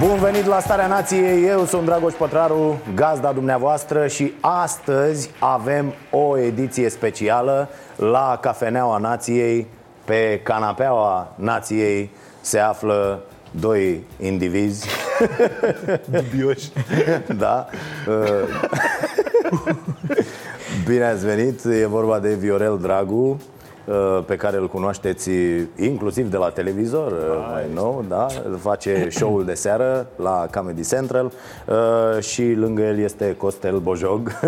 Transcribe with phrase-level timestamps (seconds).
[0.00, 6.38] Bun venit la Starea Nației, eu sunt Dragoș Pătraru, gazda dumneavoastră și astăzi avem o
[6.38, 9.66] ediție specială la Cafeneaua Nației.
[10.04, 12.10] Pe canapeaua Nației
[12.40, 14.88] se află doi indivizi.
[16.04, 16.72] Dubioși.
[17.38, 17.66] Da.
[18.08, 18.16] Uh,
[20.88, 23.28] Bine ați venit, e vorba de Viorel Dragu.
[23.28, 23.36] uh,
[24.26, 25.30] pe care îl cunoașteți
[25.76, 28.26] inclusiv de la televizor uh, mai nou, da?
[28.58, 31.24] face show-ul de seară la Comedy Central
[31.66, 34.30] uh, și lângă el este Costel Bojog.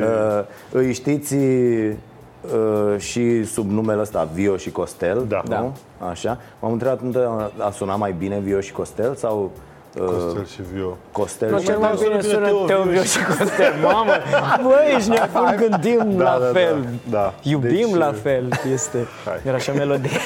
[0.00, 5.42] Uh, Îi știți uh, și sub numele ăsta Vio și Costel, Da.
[5.60, 5.76] nu?
[6.08, 6.38] Așa.
[6.60, 9.50] M-am întrebat întotdeauna, a sunat mai bine Vio și Costel sau uh,
[9.98, 10.96] Costel și Vio.
[11.12, 13.72] Costel Nu, și cel mai sună bine bine sună Teo, Teo Viu Viu și Costel
[13.82, 14.10] Mamă,
[14.62, 17.34] băi, ești nebun, gândim Da, la da, da, fel da.
[17.42, 19.34] Iubim Deci, la fel Este, Hai.
[19.44, 20.10] era așa melodie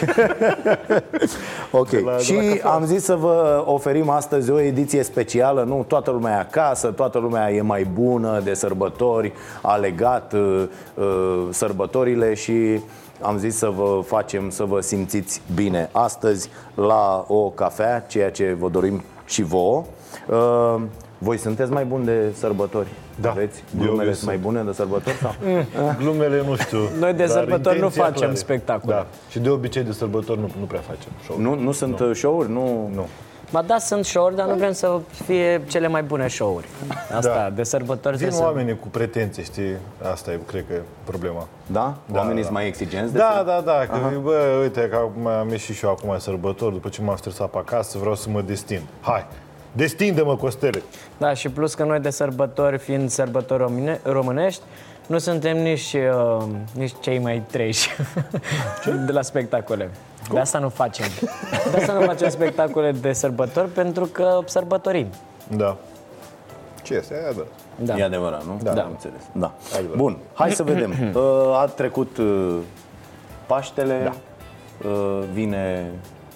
[1.70, 2.70] Ok, la- de la și cafea.
[2.70, 7.18] am zis să vă oferim astăzi o ediție specială Nu, toată lumea e acasă, toată
[7.18, 10.62] lumea e mai bună de sărbători A legat uh,
[10.94, 12.80] uh, sărbătorile și
[13.20, 18.56] am zis să vă facem să vă simțiți bine Astăzi la o cafea, ceea ce
[18.58, 19.84] vă dorim și vouă
[20.28, 20.80] uh,
[21.19, 22.89] Voi sunteți mai buni de sărbători?
[23.20, 23.31] Da.
[23.31, 24.16] Aveți Eu glumele sunt.
[24.16, 25.16] sunt mai bune de sărbători?
[25.16, 25.34] Sau?
[26.00, 26.78] Glumele nu știu.
[27.00, 28.34] Noi de dar sărbători nu intenția facem clară.
[28.34, 28.94] spectacole.
[28.94, 29.06] Da.
[29.31, 31.39] Și de obicei de sărbători nu, nu prea facem show.
[31.41, 32.50] Nu, nu sunt uh, show-uri?
[32.50, 32.91] Nu.
[32.94, 33.06] Nu.
[33.55, 36.69] Ba da, sunt show-uri, dar nu vrem să fie cele mai bune show-uri
[37.16, 37.50] Asta, Da.
[37.55, 38.44] de sărbători Vin trebuie să...
[38.44, 39.74] oamenii cu pretenții, știi?
[40.12, 41.48] Asta e, cred că, e problema.
[41.66, 41.94] Da?
[42.06, 42.42] Da, Oamenii da.
[42.42, 45.84] sunt mai exigenți de Da, da, da, că, bă, uite, că acum am ieșit și
[45.84, 48.82] eu acum sărbători, după ce m-am stresat pe acasă, vreau să mă destind.
[49.00, 49.26] Hai,
[49.72, 50.82] destinde-mă, Costele!
[51.19, 54.62] Da, și plus că noi de sărbători, fiind sărbători române, românești,
[55.06, 55.97] nu suntem nici,
[56.38, 57.88] uh, nici cei mai treji
[59.06, 59.91] de la spectacole.
[60.32, 61.06] De asta nu facem.
[61.72, 65.06] De asta nu facem spectacole de sărbători, pentru că sărbătorim.
[65.56, 65.76] Da.
[66.82, 67.42] Ce este aia, da.
[67.84, 67.96] Da.
[67.98, 68.58] E adevărat, nu?
[68.62, 68.70] Da.
[68.82, 69.20] Am înțeles.
[69.32, 69.52] Da.
[69.74, 69.96] Adevărat.
[69.96, 70.92] Bun, hai să vedem.
[71.14, 71.22] Uh,
[71.60, 72.56] A trecut uh,
[73.46, 74.12] Paștele, Da.
[74.88, 75.90] uh, vine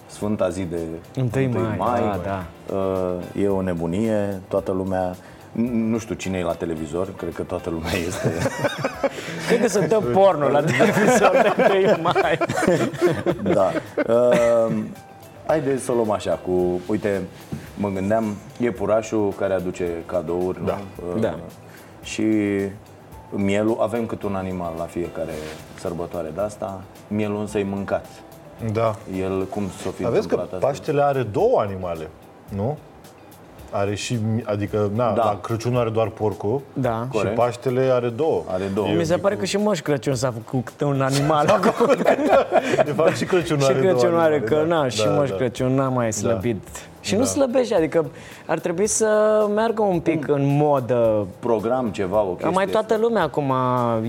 [0.07, 0.79] Sfânta zi de
[1.17, 2.45] 1 mai, da, da.
[2.77, 5.17] Uh, E o nebunie, toată lumea n-
[5.65, 8.33] nu știu cine e la televizor, cred că toată lumea este.
[9.49, 12.39] Cred că sunt porno la televizor de 1 mai.
[13.43, 13.71] da.
[14.09, 14.75] Uh,
[15.47, 17.23] Haideți să o luăm așa cu, uite,
[17.77, 18.25] mă gândeam,
[18.61, 20.79] e purașul care aduce cadouri, Da.
[21.03, 21.15] nu?
[21.15, 21.39] Uh, Da.
[22.03, 22.25] Și
[23.31, 25.33] mielul, avem cât un animal la fiecare
[25.81, 28.07] sărbătoare de asta, mielul însă e mâncat.
[28.73, 28.97] Da.
[29.19, 30.67] El cum s-o fi Aveți că întâmplat asta?
[30.67, 32.09] Paștele are două animale,
[32.55, 32.79] nu?
[33.71, 35.25] Are și, mi- adică, na, Da.
[35.25, 37.03] la Crăciun are doar porcul Da.
[37.13, 37.35] și Corect.
[37.35, 38.43] Paștele are două.
[38.47, 38.87] Are două.
[38.89, 41.47] Eu Mi se zic pare cu- că și Moș Crăciun s-a făcut câte un animal
[41.47, 41.95] acum.
[42.85, 44.75] De fapt și Crăciunul și are două Crăciun are, animale, că da.
[44.75, 45.37] na, și Da, Moș da.
[45.37, 46.63] Crăciun n-a mai slăbit.
[47.01, 47.27] Și nu Da.
[47.27, 48.07] slăbește, adică
[48.47, 49.09] ar trebui să
[49.55, 51.27] meargă un pic în modă.
[51.39, 52.51] Program, ceva, o Ca chestie.
[52.55, 53.53] mai toată lumea acum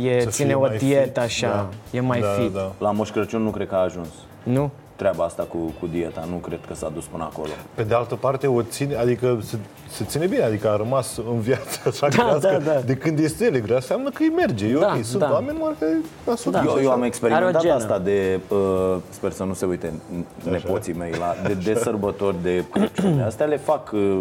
[0.04, 1.98] e, Să ține fie o mai dietă fit, așa, da.
[1.98, 2.54] e mai da, fit.
[2.54, 4.08] Da, La Moș Crăciun nu cred că a ajuns.
[4.44, 4.70] Nu?
[5.00, 7.50] Treaba asta cu, cu dieta, nu cred că s-a dus până acolo.
[7.74, 9.58] Pe de altă parte, o ține, adică se,
[9.90, 12.62] se ține bine, adică a rămas în viață așa Da, crească.
[12.66, 12.80] da, da.
[12.80, 15.04] De când este ele grea, înseamnă că îi merge, e Da, ok.
[15.04, 15.32] Sunt da.
[15.32, 15.98] oameni mari care
[16.32, 16.60] asupra.
[16.64, 16.72] Da.
[16.72, 17.74] Eu, eu am Are experimentat o genă.
[17.74, 22.36] asta de, uh, sper să nu se uite n- nepoții mei, la, de, de sărbători,
[22.42, 23.20] de Crăciun.
[23.22, 24.20] Astea le fac uh,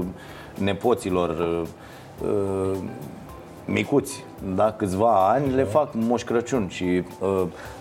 [0.58, 1.62] nepoților uh,
[2.28, 2.76] uh,
[3.64, 4.24] micuți,
[4.54, 6.84] da, câțiva ani, le fac Moș Crăciun și
[7.20, 7.77] uh, s- s-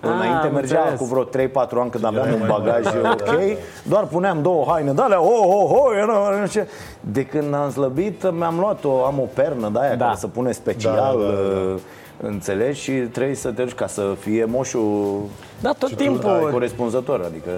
[0.00, 0.98] înainte am mergea înțeles.
[0.98, 5.20] cu vreo 3-4 ani când aveam un bagaj ok, doar puneam două haine de alea,
[5.20, 6.68] oh, oh, oh, era, nu știu ce.
[7.00, 10.04] De când am slăbit, mi-am luat o, am o pernă de aia Da.
[10.04, 11.72] care se pune special, Da, da, da, da.
[11.72, 11.74] uh,
[12.22, 15.20] înțelegi, și trebuie să te duci ca să fie moșul
[15.60, 16.48] Da, tot da, timpul.
[16.52, 17.50] corespunzător, adică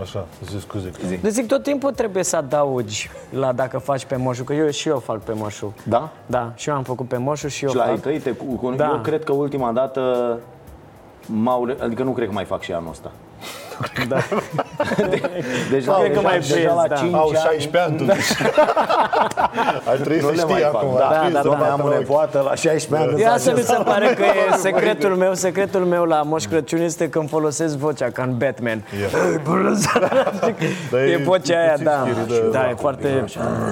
[0.00, 0.90] Așa, zi scuze.
[1.06, 1.16] Zi.
[1.16, 4.88] Deci zic, tot timpul trebuie să adaugi la dacă faci pe moșu, că eu și
[4.88, 5.74] eu fac pe moșu.
[5.82, 6.08] Da?
[6.26, 8.00] Da, și eu am făcut pe moșu și eu Și la ai fac.
[8.00, 8.90] tăi, te, cu, cu, Da.
[8.94, 10.38] eu cred că ultima dată
[11.26, 13.10] m-au, re- adică nu cred că mai fac și anul ăsta.
[14.08, 14.16] Da.
[15.70, 16.94] Deci Cred la, că deja, mai deja prins, la da.
[16.94, 18.34] 5 Au ani 16 ani totuși.
[19.90, 20.74] Ar trebui nu să le mai știi fac.
[20.82, 20.94] acum.
[20.98, 23.20] Da, ar trebui da, să da, mă da, am o bată nepoată la 16 ani.
[23.22, 25.34] Eu să asta mi face se pare că e secretul meu.
[25.34, 28.82] Secretul meu la Moș Crăciun este când folosesc vocea ca în Batman.
[28.98, 29.40] Yeah.
[29.44, 30.32] Bună seara!
[30.90, 31.92] Dar E e vocea aia, puțin da.
[32.04, 32.58] scary, da.
[32.58, 33.24] Da, e foarte,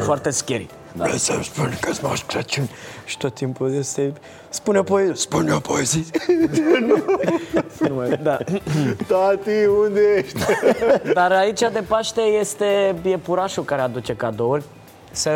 [0.04, 0.68] foarte scary.
[0.96, 1.04] Da.
[1.04, 2.68] Vreți să-mi spun că-ți Moș Crăciun
[3.04, 4.12] și tot timpul este...
[4.48, 6.04] Spune poezii, spune o poezie.
[7.88, 8.38] nu mai, da.
[9.06, 10.38] Tati, unde ești?
[11.12, 14.64] Dar aici de Paște este iepurașul care aduce cadouri.
[15.14, 15.30] Să...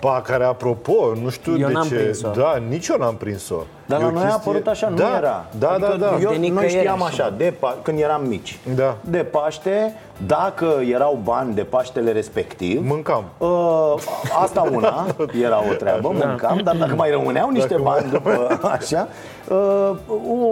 [0.00, 1.94] Pa, care apropo, nu știu Eu de n-am ce.
[1.94, 2.28] prins-o.
[2.30, 3.56] Da, nici eu n-am prins-o.
[3.86, 5.44] Dar E la o noi a chestie- apărut așa, nu da, era.
[5.58, 6.12] Da, adică da, da.
[6.12, 7.22] Eu, De noi nicăieri știam așa.
[7.24, 8.58] așa, de pa- când eram mici.
[8.74, 8.96] Da.
[9.00, 9.94] De Paște,
[10.26, 13.24] dacă erau bani de Paștele respectiv, Mâncam.
[13.38, 13.94] Uh,
[14.42, 15.06] asta una,
[15.42, 19.08] era o treabă, mâncam, dar dacă mai rămâneau niște Dacă mai- bani după așa,
[19.48, 19.90] uh,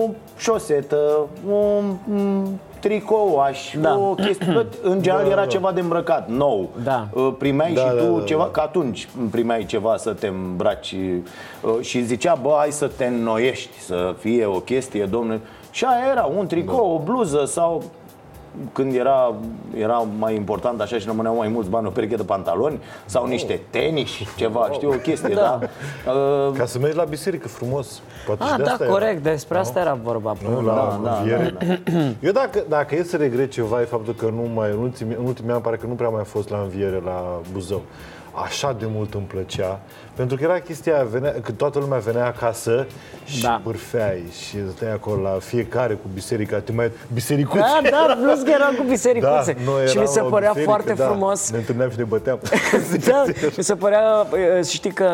[0.00, 2.46] o șosetă, un
[2.84, 3.99] mm, tricouaș, Da.
[3.99, 5.46] o chestie, în general Da, era da.
[5.46, 6.70] ceva de îmbrăcat, nou.
[6.84, 7.06] Da.
[7.12, 8.25] Uh, Primeai Da, și da, tu da, da.
[8.25, 10.93] ceva, că atunci primeai ceva să te îmbraci
[11.61, 15.40] uh, și zicea, bă, hai să te înnoiești, să fie o chestie, domnule.
[15.70, 17.82] Și aia era un tricou, o bluză sau
[18.72, 19.34] când era,
[19.76, 23.60] era mai important așa și rămâneau mai mulți bani o pereche de pantaloni sau niște
[23.70, 25.58] tenis, ceva, știu, o chestie, da.
[25.62, 28.00] Uh, Ca să mergi la biserică frumos.
[28.26, 30.34] Poate și Ah, de da, asta corect, despre asta era vorba.
[30.43, 30.50] Era.
[30.52, 31.54] Nu, la Da, da, înviere.
[31.58, 35.16] da, Eu dacă, dacă e să regret ceva e faptul că nu mai, în ultimii,
[35.19, 37.82] în ultimii ani pare că nu prea mai fost la înviere la Buzău.
[38.44, 39.81] Așa de mult îmi plăcea.
[40.22, 42.86] Pentru că era chestia aia, venea, că toată lumea venea acasă
[43.24, 43.60] și Da.
[43.64, 47.62] bârfeai și stăteai acolo la fiecare cu biserica, te mai bisericuți.
[47.62, 49.56] Da, da, plus că era cu Da, bisericuțe.
[49.64, 51.50] noi și mi eram se la o părea biserică, foarte da, frumos.
[51.50, 52.38] Ne întâlneam și ne băteam.
[53.08, 53.24] da,
[53.56, 54.26] mi se părea,
[54.58, 55.08] uh, știi că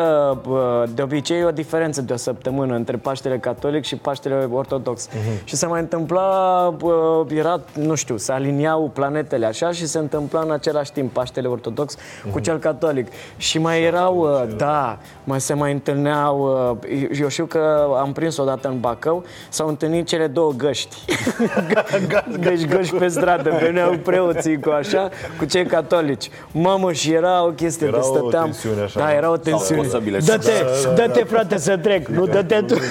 [0.47, 5.07] uh, de obicei e o diferență de o săptămână între Paștele Catolic și Paștele Ortodox.
[5.07, 5.45] Mhm.
[5.45, 6.27] Și se mai întâmpla,
[6.81, 11.47] uh, era, nu știu, se aliniau planetele așa și se întâmpla în același timp Paștele
[11.47, 12.31] Ortodox Mhm.
[12.31, 13.07] cu cel Catolic.
[13.37, 16.39] Și mai erau, uh, da, mai se mai întâlneau,
[16.81, 20.97] uh, eu știu că am prins odată în Bacău, s-au întâlnit cele două găști.
[22.39, 26.29] deci găști pe stradă, veneau preoții cu așa, cu cei catolici.
[26.51, 28.43] Mamă, și era o chestie Era de o stăteam.
[28.43, 28.99] tensiune așa.
[28.99, 29.81] Da, era o tensiune.
[29.81, 30.17] scos săbile.
[30.19, 30.51] Dă-te,
[30.95, 32.75] dă-te frate să trec, nu dă-te tu.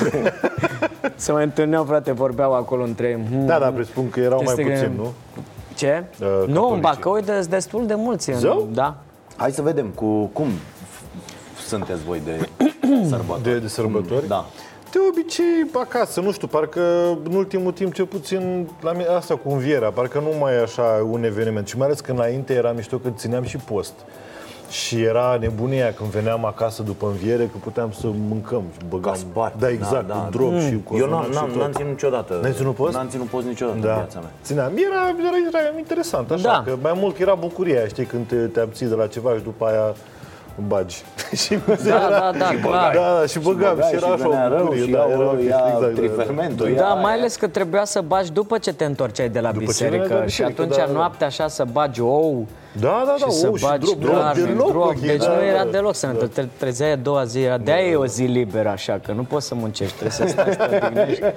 [1.14, 3.18] Se mai întâlneau, frate, vorbeau acolo între ei.
[3.30, 3.46] Hmm.
[3.46, 4.92] Da, dar presupun că erau mai Chestii puțini, grele.
[4.96, 5.12] nu?
[5.74, 6.04] Ce?
[6.20, 6.80] Uh, nu, în catolicii.
[6.80, 8.30] Bacău e des- destul de mulți.
[8.30, 8.68] în- Zău?
[8.72, 8.94] Da.
[9.36, 10.46] Hai să vedem cu cum
[11.68, 12.48] sunteți voi de
[13.10, 13.42] sărbători.
[13.42, 14.26] De, de sărbători?
[14.28, 14.46] Da.
[14.92, 15.44] De obicei,
[15.74, 16.80] acasă, nu știu, parcă
[17.24, 21.06] în ultimul timp, cel puțin, la mine, asta cu învierea, parcă nu mai e așa
[21.10, 21.68] un eveniment.
[21.68, 23.92] Și mai ales că înainte era mișto că țineam și post.
[24.70, 29.12] Și era nebunia când veneam acasă după înviere că puteam să mâncăm și băgam.
[29.12, 29.52] Gaspar.
[29.58, 30.28] Da, exact, Da, cu da.
[30.30, 31.60] drog și cu Eu n-am, cozonac și n-am, tot.
[31.60, 32.38] n-am ținut niciodată.
[32.42, 32.94] N-ai ținut post?
[32.94, 34.30] N-am ținut post niciodată în Da, viața mea.
[34.42, 34.72] țineam.
[34.76, 36.62] Era, era, era interesant, așa, Da.
[36.66, 39.42] că mai mult că era bucuria, știi, când te, te abții de la ceva și
[39.42, 39.94] după aia
[40.66, 41.02] bagi.
[41.42, 42.94] și Da, da, da, clar.
[42.94, 44.84] Da, și băgam, băgai și era și așa venea o rău bucurie.
[44.84, 45.92] și da, ia, era o chestie, ia exact, da, da.
[45.98, 47.12] trifermentul, Da, ia mai aia.
[47.18, 49.96] ales că trebuia să bagi după ce te întorceai de la După ce biserică.
[50.02, 50.92] veneai de la și biserică, atunci da, da.
[50.92, 52.46] noaptea așa să bagi ou
[52.80, 54.82] Da, da, da, și să ou și bagi drog, drog, carne, deloc, drog.
[54.86, 55.70] ok, Deci da, nu era da.
[55.70, 57.40] deloc să ne te trezeai a doua zi.
[57.42, 60.52] Era de-aia e o zi liberă așa, că nu poți să muncești, trebuie să stai
[60.52, 61.22] să te odihnești.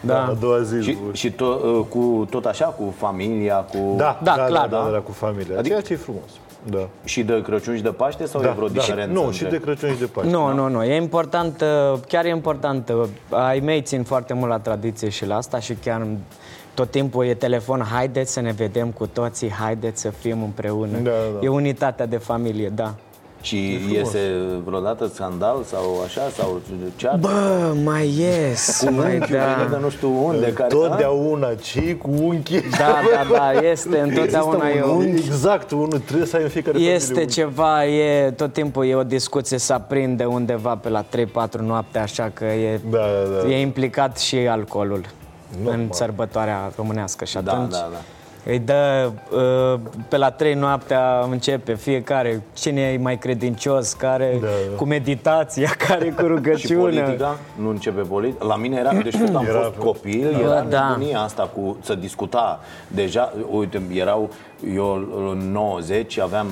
[0.00, 0.80] Da, a doua zi.
[0.82, 1.56] Și, și to,
[1.88, 3.94] cu, tot așa, cu familia, cu...
[3.96, 4.68] da, Da, da, clar.
[4.68, 5.58] da, da, da, cu familia.
[5.58, 6.30] Adică, Ceea ce e frumos.
[6.70, 6.88] Da.
[7.04, 9.12] Și de Crăciun și de Paște sau e vreo diferență?
[9.12, 10.30] Nu, între- și de Crăciun și de Paște.
[10.30, 10.84] Nu, nu, nu.
[10.84, 11.60] E important,
[11.92, 12.88] uh, chiar e important.
[12.88, 16.06] uh, Ai mei țin foarte mult la tradiție și la asta și chiar
[16.74, 20.98] tot timpul e telefon, haideți să ne vedem cu toții, haideți să fim împreună.
[20.98, 21.38] Da, da.
[21.42, 22.94] E unitatea de familie, da.
[23.44, 24.18] Și iese
[24.64, 26.60] vreodată scandal sau așa, sau
[26.96, 27.18] ceartă?
[27.20, 29.76] Bă, mai ies, cu mai unchiul vine de da.
[29.78, 30.68] nu știu unde, care...
[30.68, 32.60] Totdeauna, ci cu unchi.
[32.78, 34.94] Da, da, da, este, întotdeauna e Există o...
[34.94, 35.26] un unchi.
[35.26, 37.34] Exact, unul trebuie să ai în fiecare Este familie unchi.
[37.34, 41.06] ceva, e, tot timpul e o discuție, se aprinde undeva pe la 3-4
[41.60, 43.48] noapte, așa că e, Da, da, da.
[43.48, 45.00] e implicat și alcoolul
[45.62, 45.80] Normal.
[45.80, 47.96] în sărbătoarea românească și Da, atunci da, da.
[48.46, 54.46] Îi dă, uh, pe la 3 noaptea începe fiecare, cine e mai credincios, care Da,
[54.46, 54.76] da.
[54.76, 56.78] cu meditația, care cu Și rugăciune.
[56.80, 57.38] politica?
[57.60, 58.44] Nu începe politica?
[58.46, 60.88] La mine era, deci când am Era- fost copil, Bă, era da.
[60.88, 62.60] nebunia asta cu să discuta.
[62.88, 64.30] Deja, uite, erau,
[64.74, 66.46] eu în 90 aveam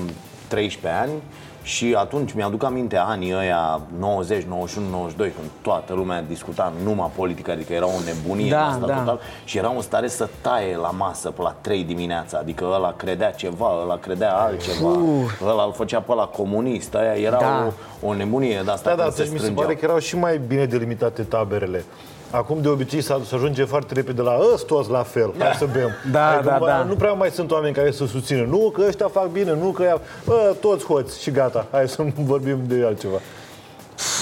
[0.48, 1.12] 13 ani
[1.62, 7.50] și atunci mi-aduc aminte anii ăia 90, 91, 92 când toată lumea discuta numai politică,
[7.50, 8.94] adică era o nebunie Da, asta da.
[8.94, 12.92] total și era în stare să taie la masă pe la 3 dimineața, adică ăla
[12.96, 14.98] credea ceva, ăla credea altceva,
[15.44, 17.72] ăla îl făcea pe la comunist, aia era Da.
[18.00, 19.66] o, o nebunie de asta Da, da, când se atunci mi se strângeau.
[19.66, 21.84] pare că erau și mai bine delimitate taberele.
[22.32, 25.66] Acum de obicei se se ajunge foarte repede la ăsta toți la fel, hai să
[25.72, 25.90] bem.
[26.10, 26.82] Da, Adică da, mai- da.
[26.82, 28.42] Nu prea mai sunt oameni care să susțină.
[28.44, 30.00] Nu că ăștia fac bine, nu că ea...
[30.24, 33.18] Bă, toți hoți și gata, hai să nu vorbim de altceva.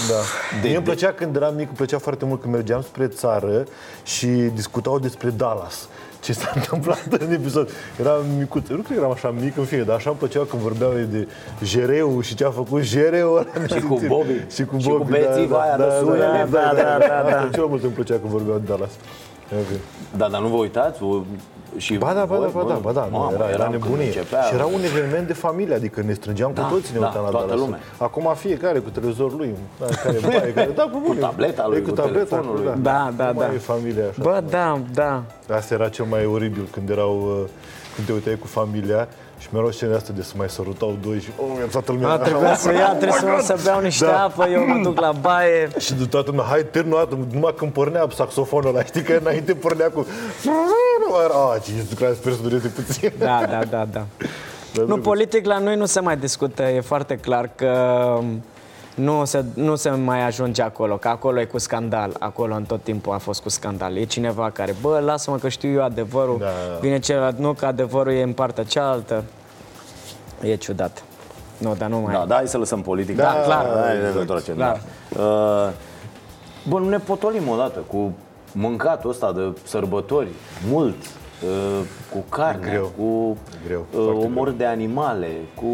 [0.08, 0.14] Da.
[0.62, 3.64] De, Mie îmi plăcea când eram mic, îmi plăcea foarte mult când mergeam spre țară
[4.04, 5.88] și discutau despre Dallas.
[6.20, 7.70] Ce s-a întâmplat în episod.
[8.00, 8.68] Eram micuț.
[8.68, 11.04] Nu cred că eram așa mic în fine, dar așa îmi plăcea când vorbeau ei
[11.10, 11.28] de
[11.64, 13.44] Jereu și ce a făcut Jereu ăla.
[13.74, 14.32] Și cu Bobby.
[14.54, 15.10] Și cu Și cu Bobby.
[15.10, 16.46] bețiva aia de surele.
[16.50, 17.48] Da, da, da, da.
[17.52, 18.90] Cel mai mult îmi plăcea când vorbeau de Dallas.
[19.52, 19.78] Ok.
[20.16, 20.98] Da, dar nu vă uitați?
[20.98, 21.20] Vă-
[21.76, 23.70] Și Ba da, ba da, voi, ba da, ba da, nu, mamă, era, era eram
[23.70, 24.06] când nebunie.
[24.06, 27.06] începea- Și era un eveniment de familie, adică ne strângeam Da, cu toții, ne da,
[27.06, 27.62] uitam la toată Dallas.
[27.64, 27.78] lumea.
[27.98, 31.18] Acum fiecare cu televizorul lui, da, care baie, care, da, pe bune.
[31.20, 32.82] tableta lui, E cu cu tableta, telefonul cu- lui.
[32.82, 33.54] Da, da, Nu mai da.
[33.54, 34.22] e familia așa.
[34.22, 35.22] Bă, da, da.
[35.54, 37.48] Asta era cel mai oribil când erau, uh,
[37.94, 39.08] când te uitai cu familia
[39.40, 42.08] și mereu scena asta de să mai sărutau doi și oh, toată lumea.
[42.08, 44.22] A, trebuia să ia, trebuie să mă să beau niște Da.
[44.22, 45.68] apă, eu mă duc la baie.
[45.84, 49.12] Și de toată lumea, hai, termină o dată, numai când pornea saxofonul ăla, știi că
[49.12, 50.06] înainte pornea cu...
[50.46, 53.12] Ah, ce Christ, sper să dureze puțin.
[53.18, 54.04] Da, da, da, da.
[54.86, 57.72] Nu, politic la noi nu se mai discută, e foarte clar că
[59.00, 62.82] nu se, nu se mai ajunge acolo, că acolo e cu scandal, acolo în tot
[62.82, 63.96] timpul a fost cu scandal.
[63.96, 66.78] E cineva care, bă, lasă-mă că știu eu adevărul, Da, da.
[66.80, 69.24] vine celălalt, nu, că adevărul e în partea cealaltă.
[70.42, 71.02] E ciudat.
[71.58, 72.12] Nu, dar nu mai...
[72.14, 73.22] Da, da, hai să lăsăm politica.
[73.22, 73.64] Da, clar.
[73.74, 74.80] Da, e legătură ce, Clar.
[75.16, 75.22] da.
[75.22, 75.70] Uh,
[76.68, 78.12] Bă, nu ne potolim odată cu
[78.52, 80.28] mâncatul ăsta de sărbători,
[80.68, 80.96] mult,
[81.44, 82.92] uh, cu carne, Greu.
[82.98, 85.66] cu Greu, uh, foarte omor de animale, cu...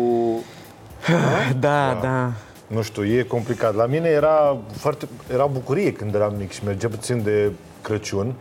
[1.61, 2.31] Da, da.
[2.67, 3.75] Nu știu, e complicat.
[3.75, 7.51] La mine era foarte, era bucurie când eram mic și mergeam puțin de
[7.83, 8.35] Crăciun.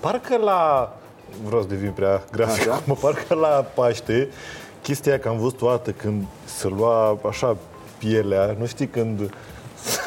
[0.00, 0.92] Parcă la,
[1.46, 2.74] vreau să devin prea grafic, Așa.
[2.82, 4.28] acum, parcă la Paște,
[4.82, 7.56] chestia aia că am văzut o dată când se lua așa
[7.98, 9.20] pielea, nu știi când...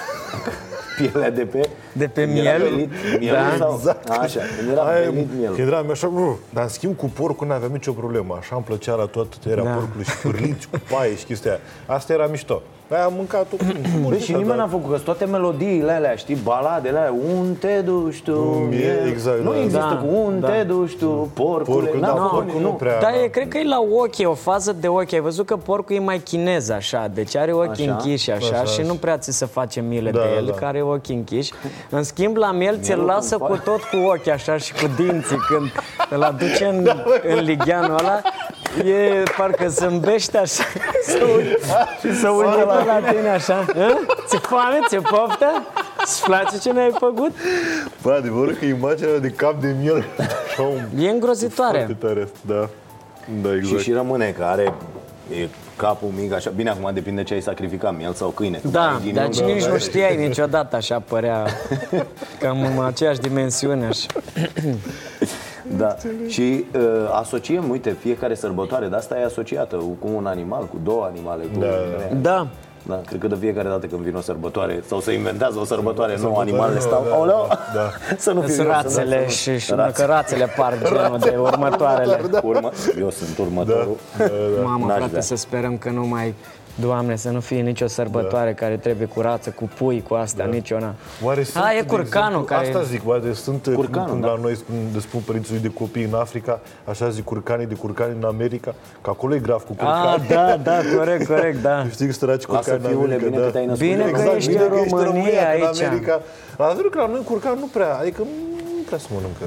[0.97, 1.69] pielea de pe...
[1.93, 2.69] De pe Când era miel.
[2.69, 3.73] belit mielul Da, sau...
[3.77, 4.09] Exact.
[4.09, 5.55] Așa, când era Aia, belit mielul.
[5.55, 8.35] Când eram așa, uh, dar în schimb cu porcul nu aveam nicio problemă.
[8.39, 9.69] Așa îmi plăcea la toată tăierea Da.
[9.69, 11.59] porcului și pârliți cu paie și chestia aia.
[11.85, 12.61] Asta era mișto.
[12.89, 13.55] Aia am mâncat-o.
[14.07, 18.21] Băi, și nimeni n-a făcut, că toate melodiile alea, știi, baladele alea, un te duci
[18.21, 19.07] tu, mie, miel.
[19.07, 19.57] exact, Nu da.
[19.57, 20.47] există Da, cu un da.
[20.49, 21.75] te duci tu, porcule.
[21.79, 22.77] Porcul, N-a da, făcut porcul nu nimic.
[22.77, 22.99] prea...
[22.99, 23.23] Da, da.
[23.23, 25.13] e, cred că e la ochi, e o fază de ochi.
[25.13, 27.91] Ai văzut că porcul e mai chinez așa, deci are ochii Așa.
[27.91, 28.87] închiși așa, Așa, și așa.
[28.87, 30.51] nu prea ți se face milă Da, de el, da.
[30.51, 31.51] care are ochii închiși.
[31.89, 33.63] În schimb, la miel ți-l Mielul lasă cum cu faci?
[33.63, 35.71] tot cu ochi așa și cu dinții când
[36.15, 37.03] îl aduce în, Da,
[37.37, 38.21] în ligheanul ăla.
[38.85, 40.63] E parcă zâmbește așa
[41.05, 41.59] să uit,
[41.99, 43.65] și să uite la, la tine așa.
[43.73, 43.97] Hă?
[44.27, 44.79] Ți-e foame?
[44.87, 45.47] Ți-e poftă?
[46.03, 47.31] Îți place ce ne-ai făcut?
[48.01, 50.05] Bă, adevărul că imaginea de cap de miel
[50.47, 51.03] așa un...
[51.03, 51.77] E îngrozitoare.
[51.77, 52.69] Foarte tare, da.
[53.41, 53.81] Da, Și exact.
[53.81, 54.73] și rămâne că are
[55.41, 56.49] e capul mic, așa.
[56.55, 58.59] Bine, acum depinde ce ai sacrificat, miel sau câine.
[58.71, 59.79] Da, Ai din dar nou, nici da, nu da.
[59.79, 61.45] știai niciodată, așa părea
[62.39, 63.85] cam în aceeași dimensiune.
[63.85, 64.07] Așa.
[65.77, 65.95] Da.
[66.27, 71.03] Și uh, asociem, uite, fiecare sărbătoare de asta e asociată cu un animal, cu două
[71.11, 71.43] animale.
[71.53, 71.67] Cu Da.
[72.21, 72.47] Da,
[72.87, 76.11] Da, cred că de fiecare dată când vine o sărbătoare sau se inventează o sărbătoare
[76.11, 77.89] nouă, Sărbătoare animalele nouă, stau, da, aoleu, da.
[78.25, 80.01] să nu fiu sunt eu, să rațele nu- și, și Rațe.
[80.01, 82.19] că rațele par genul de următoarele.
[82.43, 83.97] Urmă, eu sunt următorul.
[84.63, 85.21] Mamă, N-aș frate, vrea.
[85.21, 86.33] să sperăm că nu mai...
[86.75, 90.69] Doamne, să nu fie nicio sărbătoare care trebuie cu rață, cu pui, cu asta, nici
[90.71, 90.93] una.
[91.23, 92.09] Oare sunt, A, e de curcanul
[92.41, 92.67] exemplu, care...
[92.67, 94.27] Asta zic, oare sunt Curcanul, curcanul, cum, cum da.
[94.27, 98.15] la noi spun, le spun părinții de copii în Africa, așa zic curcanii de curcani
[98.19, 100.27] în America, că acolo e grav cu A, curcani.
[100.29, 101.85] da, da, corect, corect, da.
[101.93, 103.45] Știi că săraci Lasă curcani în fiule, America, bine da.
[103.45, 103.87] că te-ai născut.
[103.87, 105.79] Bine că Exact, ești bine în că ești în România România, că aici.
[105.79, 106.21] în America.
[106.57, 109.45] La adevărul că la noi curcan nu prea, adică nu prea se mănâncă.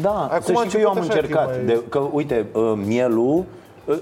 [0.00, 1.46] Da, Acum să a știi că eu am început așa a fi încercat.
[1.46, 3.44] mai- De, că, uite, uh, mielul, uh,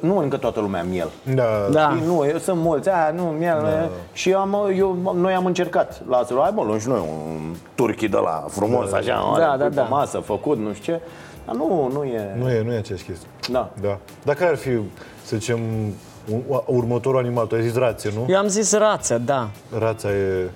[0.01, 1.11] nu mănâncă toată lumea miel.
[1.35, 1.45] Da.
[1.71, 1.91] Da.
[1.95, 3.61] Știi, Nu, eu, sunt mulți, a, nu, miel.
[3.63, 3.89] Da.
[4.13, 6.03] Și am, eu, noi am încercat.
[6.09, 9.49] La să hai mă, luăm și noi un turchi de la frumos, Da, așa, da,
[9.51, 9.83] are da, pui da.
[9.83, 11.01] pe masă, făcut, nu știu ce.
[11.47, 12.35] Dar nu, nu e...
[12.39, 13.29] Nu e, nu e aceeași chestie.
[13.51, 13.71] Da.
[13.81, 13.99] Da.
[14.23, 14.71] Dar care ar fi,
[15.25, 15.59] să zicem,
[16.33, 17.47] un, următorul animal?
[17.47, 18.27] Tu ai zis rație, nu?
[18.29, 19.49] Eu am zis rață, da.
[19.79, 20.51] Rața e...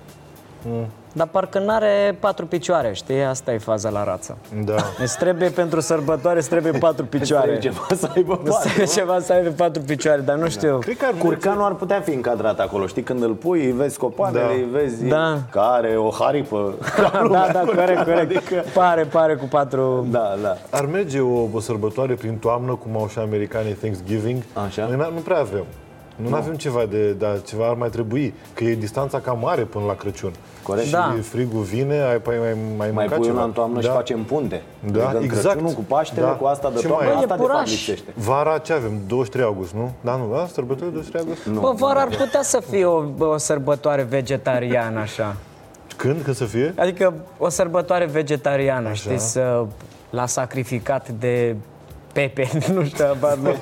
[1.17, 3.23] Dar parcă n-are patru picioare, știi?
[3.23, 4.37] Asta e faza la rață.
[4.65, 4.75] Da.
[5.01, 7.51] Îți trebuie pentru sărbătoare, îți trebuie patru picioare.
[7.51, 8.99] Trebuie ceva să aibă Îți trebuie patru.
[8.99, 10.77] ceva să aibă patru picioare, dar nu știu.
[10.77, 13.03] Cred că ar Curcanul ar putea fi încadrat acolo, știi?
[13.03, 14.51] Când îl pui, îi vezi copanele, Da.
[14.51, 15.37] îi vezi Da.
[15.51, 16.73] că are o haripă.
[17.31, 18.19] Da, da, corect, corect.
[18.19, 20.07] Adică- Pare, pare cu patru...
[20.11, 20.57] Da, da.
[20.69, 24.43] Ar merge o, o sărbătoare prin toamnă, cum au și americanii Thanksgiving.
[24.65, 24.85] Așa.
[24.91, 25.63] Noi n- nu prea avem.
[26.17, 29.85] Nu avem ceva de, dar ceva ar mai trebui, că e distanța cam mare până
[29.85, 30.31] la Crăciun.
[30.63, 30.85] Corect.
[30.85, 31.15] Și Da.
[31.21, 33.35] frigul vine, ai mai, mai, mai, Mai mâncat pui ceva.
[33.37, 34.61] una în toamnă și facem punte.
[34.91, 35.45] Da, Legăm exact.
[35.45, 36.31] Crăciunul cu Paștele, Da.
[36.31, 37.15] cu asta de Ce toamnă, mai e?
[37.17, 37.69] asta de fapt Iepuraș.
[37.69, 38.11] lipsește.
[38.15, 38.91] Vara ce avem?
[39.07, 39.91] 23 august, nu?
[40.01, 40.47] Da, nu, da?
[40.51, 41.43] Sărbători 23 august?
[41.45, 41.59] Nu.
[41.59, 45.35] Bă, vara ar putea să fie o, o sărbătoare vegetariană, așa.
[45.97, 46.21] Când?
[46.21, 46.73] Când să fie?
[46.77, 49.65] Adică o sărbătoare vegetariană, știi, să,
[50.09, 51.55] la sacrificat de
[52.17, 53.53] Pepe, nu știu, habar nu.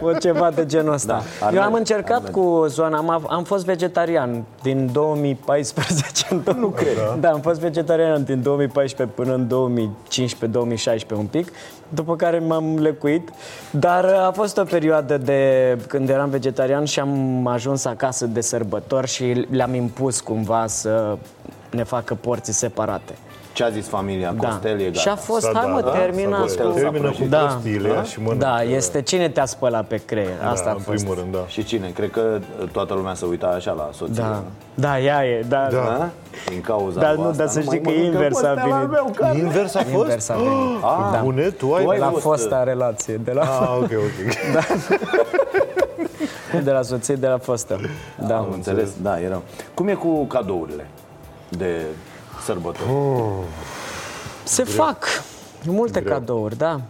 [0.00, 1.22] o ceva de genul ăsta.
[1.40, 6.42] Da, ar Eu am merge, încercat ar cu zona, am, am fost vegetarian din 2014.
[6.56, 7.16] Nu cred.
[7.20, 9.48] Da, am fost vegetarian din 2014 până în
[11.04, 11.52] 2015-2016 un pic,
[11.88, 13.30] după care m-am lecuit,
[13.70, 19.06] dar a fost o perioadă de când eram vegetarian și am ajuns acasă de sărbători
[19.06, 21.16] și le-am impus cumva să
[21.70, 23.14] ne facă porții separate.
[23.56, 24.34] Ce a zis familia?
[24.36, 24.98] Costel e gata.
[24.98, 26.36] Și a fost, S-a hai mă, dat, da, termina.
[26.36, 26.74] s-a Costel dat.
[26.74, 27.30] s-a Termină cu prăjit.
[27.30, 27.38] Da.
[27.38, 28.44] prostiile și mănâncă.
[28.44, 30.28] Da, este cine te-a spălat pe creier.
[30.50, 30.96] Asta da, a în fost.
[30.96, 31.44] primul rând, da.
[31.46, 31.88] Și cine?
[31.94, 32.38] Cred că
[32.72, 34.22] toată lumea se uita așa la soție.
[34.22, 34.42] Da,
[34.74, 35.68] da, ea e, da.
[35.70, 35.76] Da.
[35.98, 36.08] Da?
[36.48, 37.42] Din cauza Dar lui nu, asta.
[37.42, 38.90] dar să mai știi că mănâncă invers a Costel al venit.
[38.90, 39.90] meu, care- Invers a fost?
[39.92, 40.82] Invers a venit.
[40.82, 41.20] Ah, Da.
[41.22, 41.82] bune, tu ai...
[41.84, 44.18] Tu ai La fost, fosta relație, de la, Ah, ok, ok.
[46.64, 47.80] de la soție, de la fostă.
[48.26, 48.36] Da.
[48.36, 49.42] Am înțeles, da, era.
[49.74, 50.86] Cum e cu cadourile
[51.48, 51.80] de
[52.46, 52.88] sărbători?
[54.44, 55.04] Se fac
[55.66, 56.80] multe cadouri, da.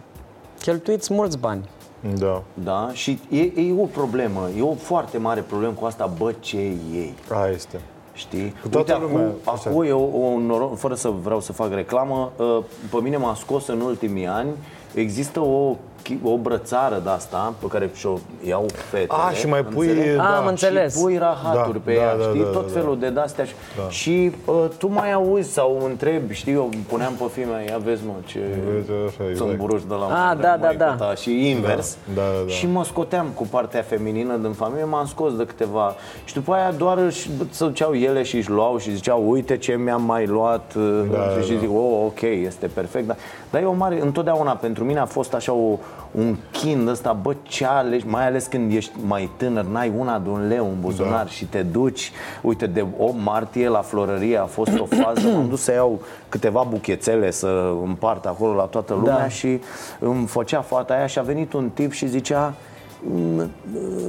[0.61, 1.69] Cheltuiți mulți bani.
[2.17, 2.89] Da, Da?
[2.93, 7.13] Și e, e o problemă, e o foarte mare problemă cu asta, bă, ce ei.
[7.29, 7.79] aia este.
[8.13, 8.53] Știi?
[8.61, 9.69] Cu toată Uite, lumea, acum, așa.
[9.69, 13.35] acum e o, o noroc, fără să vreau să fac reclamă, uh, pe mine m-a
[13.35, 14.49] scos în ultimii ani,
[14.93, 15.75] există o,
[16.07, 19.07] chi- o brățară de asta pe care și-o iau fetele.
[19.29, 19.87] Ah, și mai pui...
[19.87, 20.15] înțelegi?
[20.15, 20.37] da.
[20.37, 20.95] Am înțeles.
[20.95, 22.41] Și pui rahaturi Da, pe da, ea, da, știi?
[22.41, 23.45] da, Tot da, felul de de-astea.
[23.45, 23.53] Și,
[23.89, 28.11] și uh, tu mai auzi sau întrebi, știi, eu puneam pe filme, ia vezi mă,
[28.25, 28.39] ce
[28.73, 29.35] Vezi, așa, exact.
[29.37, 30.95] sunt buruși de la Ah, maică da, da, da.
[31.05, 31.97] ta și invers.
[32.15, 32.51] Da, da, da.
[32.51, 35.95] Și mă scoteam cu partea feminină din familie, m-am scos de câteva.
[36.25, 39.75] Și după aia doar își, se duceau ele și își luau și ziceau, uite ce
[39.75, 40.73] mi-am mai luat.
[41.11, 41.57] Da, și da.
[41.59, 43.07] zic, oh, ok, este perfect.
[43.07, 43.17] Dar,
[43.49, 45.77] dar e o mare, întotdeauna pentru mine a fost așa o,
[46.11, 50.29] un chin ăsta, bă, ce alegi, mai ales când ești mai tânăr, n-ai una de
[50.29, 51.29] un leu în buzunar Da.
[51.29, 52.11] și te duci.
[52.41, 56.65] Uite, de 8 martie la florărie a fost o fază, m-am dus să iau câteva
[56.69, 59.27] buchețele să împart acolo la toată lumea Da.
[59.27, 59.59] și
[59.99, 62.53] îmi făcea fata aia și a venit un tip și zicea
[63.01, 63.49] "Mm,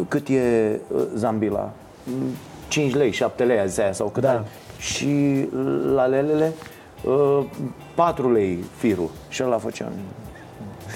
[0.08, 1.70] cât e uh, Zambila?
[2.04, 2.14] "Mm,
[2.68, 4.30] 5 lei, 7 lei, a zis aia, sau cât Da.
[4.30, 4.40] ai?
[4.78, 5.48] Și
[5.94, 6.52] la lelele
[7.94, 9.88] 4 lei firul și ăla făcea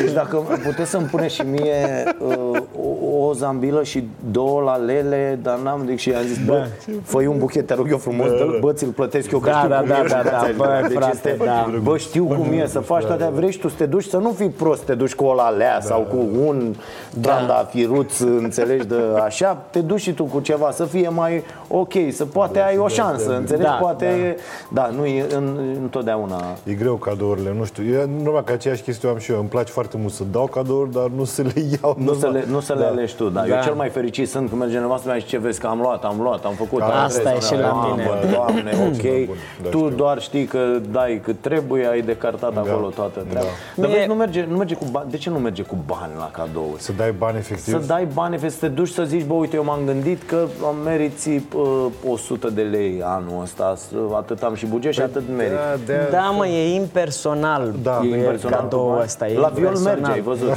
[0.00, 2.60] deci dacă puteți să-mi puneți și mie uh,
[3.02, 6.66] o, o zambilă și două la lele, dar n-am zic și i-am zis, bă,
[7.02, 9.68] fă un buchet, te rog eu frumos, dă bă, ți-l plătesc eu, că Da, știu
[9.68, 10.06] da, cum da, e.
[10.08, 11.70] da, da, bă, deci frate, este, da.
[11.82, 14.30] Bă, știu cum e să faci toate, vrei și tu să te duci, să nu
[14.30, 16.74] fii prost, te duci cu o lalea sau cu un
[17.20, 22.24] trandafiruț, înțelegi, de așa, te duci și tu cu ceva, să fie mai ok, să
[22.24, 24.36] poate ai o șansă, înțelegi, Da, poate,
[24.68, 26.56] da, nu e în, întotdeauna.
[26.64, 27.84] E greu cadourile, nu știu.
[27.92, 29.38] Eu, normal că aceeași chestie o am și eu.
[29.38, 31.96] Îmi place foarte mult să dau cadouri, dar nu să le iau.
[31.98, 32.86] Nu să, le, nu să le Da.
[32.86, 33.46] alegi tu, da.
[33.46, 36.04] Eu cel mai fericit sunt când merge nevastă mea și ce vezi că am luat,
[36.04, 36.80] am luat, am făcut.
[36.80, 38.32] am Asta trebuie e să și ne- la Mamă, mine.
[38.34, 39.26] Doamne, ok.
[39.26, 39.88] bun, da, tu știu.
[39.96, 40.58] doar știi că
[40.90, 43.46] dai cât trebuie, ai decartat acolo toată treaba.
[43.76, 45.10] Dar Mie- vezi, nu merge, nu merge cu bani.
[45.10, 46.82] De ce nu merge cu bani la cadouri?
[46.82, 47.80] Să dai bani efectiv?
[47.80, 50.46] Să dai bani, vezi, să te duci să zici, bă, uite, eu m-am gândit că
[50.66, 55.22] am meriți uh, 100 de lei anul ăsta, să- atât am și buget și atât
[55.36, 55.52] merit.
[55.52, 57.74] Da, de Da, mă, e impersonal.
[57.82, 58.00] Da.
[58.04, 59.32] E impersonal cu cadoul bani.
[59.32, 59.38] ăsta.
[59.38, 59.98] E La viol impersonal.
[59.98, 60.48] merge, ai văzut.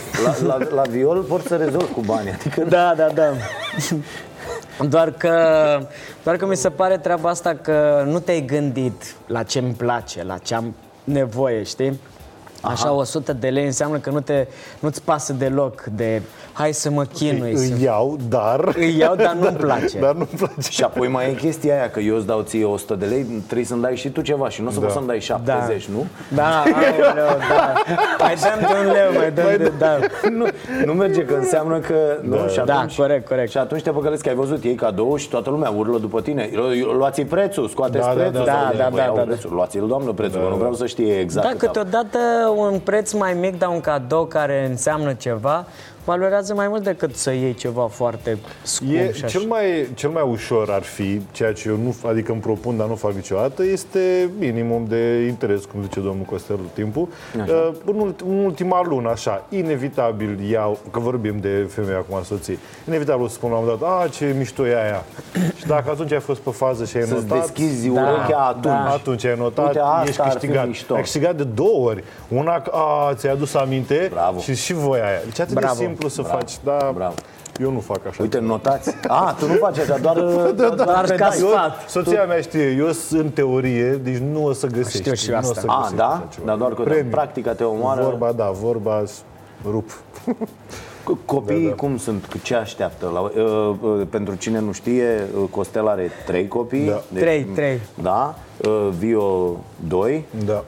[0.45, 2.30] La, la, la viol poți să rezolvi cu bani.
[2.30, 3.32] Adică Da, da, da.
[4.89, 5.38] Doar că,
[6.23, 10.23] doar că mi se pare treaba asta că nu te-ai gândit la ce îmi place,
[10.23, 11.99] la ce am nevoie, știi?
[12.63, 14.47] Așa 100 de lei înseamnă că nu te,
[14.80, 16.21] nu-ți pasă deloc de
[16.54, 17.73] hai să mă chinui, să...
[17.73, 18.60] Îi iau, dar...
[18.78, 19.99] Îi iau, dar nu-mi place.
[19.99, 20.69] Dar nu-mi place.
[20.69, 23.65] Și apoi mai e chestia aia, că eu îți dau ție 100 de lei, trebuie
[23.65, 24.82] să-mi dai și tu ceva și nu o să Da.
[24.86, 26.06] poți să-mi dai 70, nu?
[26.36, 27.73] Da, aoleu, da.
[28.19, 29.71] Mai dăm de un leu, mai dăm de...
[29.78, 29.97] Da.
[30.38, 30.45] nu?
[30.86, 31.95] Nu merge, că înseamnă că...
[32.21, 32.47] Nu?
[32.47, 33.52] Și Da, atunci, corect, corect.
[33.52, 36.49] Și atunci te păcălesc că ai văzut, iei cadou și toată lumea urlă după tine.
[36.97, 38.45] Luați-i prețul, scoateți Da, da, prețul.
[38.45, 39.28] da, sau da, de- da, bă, da, iau da, da.
[39.28, 39.52] prețul.
[39.54, 41.73] Luați-l, doamnă, prețul, că nu vreau să știe exact Da, cât am.
[41.73, 42.17] câteodată
[42.58, 45.66] un preț mai mic, dar un cadou care înseamnă ceva,
[46.06, 49.28] valorează mai mult decât să iei ceva foarte scump E, și așa.
[49.39, 52.88] cel, mai, cel mai ușor ar fi, ceea ce eu nu, adică îmi propun, dar
[52.88, 57.08] nu fac niciodată, este minimum de interes, cum zice domnul Costel tot timpul.
[57.38, 62.60] Uh, în, ult, în ultima lună, așa, inevitabil iau, că vorbim de femei acum, soții,
[62.88, 65.04] inevitabil o să spun la un moment dat, a, ce mișto e aia.
[65.60, 67.39] și dacă atunci ai fost pe fază și ai Să-ți notat...
[67.39, 68.63] deschizi Da, urechea atunci.
[68.63, 68.89] da.
[68.89, 70.68] Atunci ai notat, Uite, asta ești ar fi câștigat.
[70.68, 70.94] mișto.
[70.96, 72.04] Ai câștigat de două ori.
[72.28, 74.39] Una, a, ți-ai adus aminte Bravo.
[74.39, 75.20] și și voi aia.
[75.26, 75.74] Deci atât Bravo.
[75.74, 77.13] de simplu să faci, dar Bravo.
[77.60, 78.21] eu nu fac așa.
[78.21, 78.95] Uite, notați.
[79.08, 80.19] A, tu nu faci așa, doar...
[80.60, 81.38] doar Doar pe ca dai.
[81.38, 81.89] sfat.
[81.89, 84.97] Soția mea știe, eu sunt în teorie, deci nu o să găsești.
[84.99, 85.60] Știu și nu o asta.
[85.60, 86.08] să A, găsești da?
[86.08, 86.45] așa ceva.
[86.45, 87.12] Dar doar că Premiu.
[87.12, 88.01] practica te omoară.
[88.03, 89.21] Vorba, da, vorba, s-
[89.69, 89.89] rup.
[91.03, 91.75] Co- Copiii Da, da.
[91.75, 92.27] cum sunt?
[92.43, 93.10] Ce așteaptă?
[93.13, 93.32] La, uh,
[93.82, 96.86] uh, pentru cine nu știe, uh, Costel are trei copii.
[96.86, 97.01] Da.
[97.19, 97.79] Trei, trei.
[98.01, 98.36] Da?
[98.67, 100.25] Uh, Vio doi.
[100.45, 100.63] Da.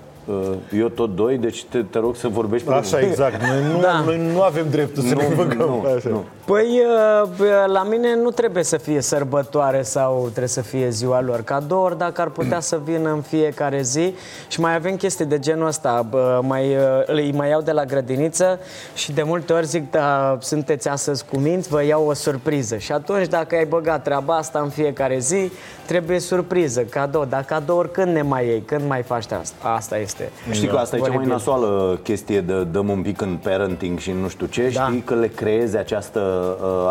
[0.77, 2.81] Eu tot doi, deci te, te rog să vorbești primul.
[2.83, 3.41] Așa, exact.
[3.41, 4.01] Noi nu, Da.
[4.05, 5.57] noi nu avem dreptul să ne băgăm.
[5.67, 6.09] nu, Așa.
[6.09, 6.23] nu.
[6.45, 6.81] Păi,
[7.23, 7.29] uh,
[7.67, 11.41] la mine nu trebuie să fie sărbătoare sau trebuie să fie ziua lor.
[11.41, 14.13] Cadouri, dacă ar putea să vină în fiecare zi.
[14.47, 16.05] Și mai avem chestii de genul ăsta.
[16.09, 18.59] Bă, mai, uh, îi mai iau de la grădiniță
[18.95, 22.77] și de multe ori zic, da, sunteți astăzi cu minți, vă iau o surpriză.
[22.77, 25.51] Și atunci, dacă ai băgat treaba asta în fiecare zi,
[25.85, 27.25] trebuie surpriză, cadou.
[27.25, 28.61] Dar cadouri când ne mai iei?
[28.61, 29.55] Când mai faci asta?
[29.75, 30.31] Asta este.
[30.51, 31.33] Știi că asta e cea mai Oribil.
[31.33, 34.85] nasoală chestie de dăm un pic în parenting și nu știu ce, Da.
[34.87, 36.33] știi că le creezi această uh,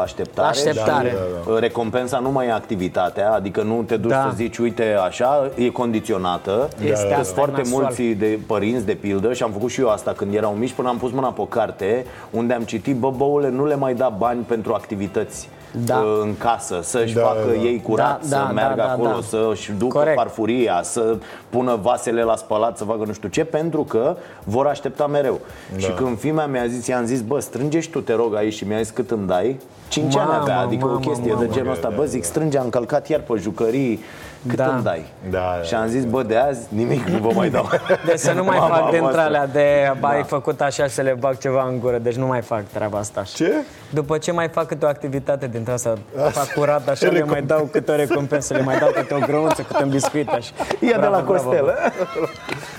[0.02, 0.48] așteptare.
[0.48, 1.08] Așteptare.
[1.08, 4.26] și, uh, Recompensa nu mai e activitatea, adică nu te duci Da.
[4.28, 6.68] să zici, uite, așa, e condiționată.
[6.84, 7.82] Este Sunt asta, foarte nasoal.
[7.82, 10.88] mulți de părinți, de pildă, și am făcut și eu asta când erau mici, până
[10.88, 14.08] am pus mâna pe o carte unde am citit, bă, băule, nu le mai da
[14.18, 15.48] bani pentru activități.
[15.84, 15.96] Da.
[15.98, 17.60] uh, în casă, să-și Da, facă da, da.
[17.62, 19.20] ei curat, Da, să da, meargă da, da, acolo, da.
[19.20, 20.16] să-și ducă Corect.
[20.16, 21.16] farfuria, să
[21.50, 25.40] pună vasele la spălat, să facă nu știu ce, pentru că vor aștepta mereu.
[25.72, 25.78] Da.
[25.78, 28.64] Și când fimea mi-a zis, i-am zis, bă, strânge și tu, te rog, aici și
[28.66, 31.44] mi-a zis cât îmi dai, 5 ani Mamă, avea, adică o mamă, chestie mamă.
[31.44, 34.00] de genul ăsta, bă, zic, strânge, am călcat iar pe jucării,
[34.48, 34.66] cât Da.
[34.74, 35.04] îmi dai?
[35.30, 37.68] Da, și am zis, bă, de azi nimic nu vă mai dau.
[38.06, 39.20] Deci să nu mai Mama fac dintre voastră.
[39.22, 42.42] alea de ba, ai făcut așa să le bag ceva în gură, deci nu mai
[42.42, 43.32] fac treaba asta așa.
[43.36, 43.52] Ce?
[43.90, 45.98] După ce mai fac câte o activitate dintre asta,
[46.30, 49.62] fac curat așa, le mai dau câte o recompensă, le mai dau câte o grăunță,
[49.62, 50.52] câte un biscuit așa.
[50.80, 52.28] Ia de Bravo, la bravo, Costel, bravo.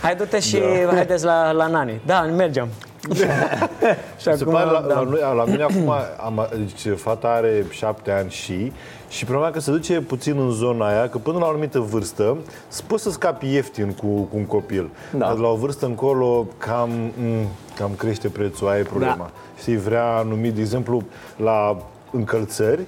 [0.02, 0.62] Hai du-te și
[0.94, 2.02] haideți la, la Nani.
[2.06, 2.68] Da, mergem.
[4.20, 4.94] și Se pare, la, da.
[4.96, 5.94] la, noi, la mine acum,
[6.26, 8.72] am, deci fata are șapte ani și
[9.10, 11.80] și problema e că se duce puțin în zona aia, că până la o anumită
[11.80, 12.38] vârstă
[12.68, 14.90] s- poți să scapi ieftin cu, cu un copil.
[15.12, 15.18] Da.
[15.26, 17.12] Dar de la o vârstă încolo cam, m,
[17.76, 19.16] cam crește prețul, aia e problema.
[19.18, 19.30] Da.
[19.60, 21.04] Știi, vrea anumit, de exemplu,
[21.38, 21.78] la
[22.12, 22.82] încălțări,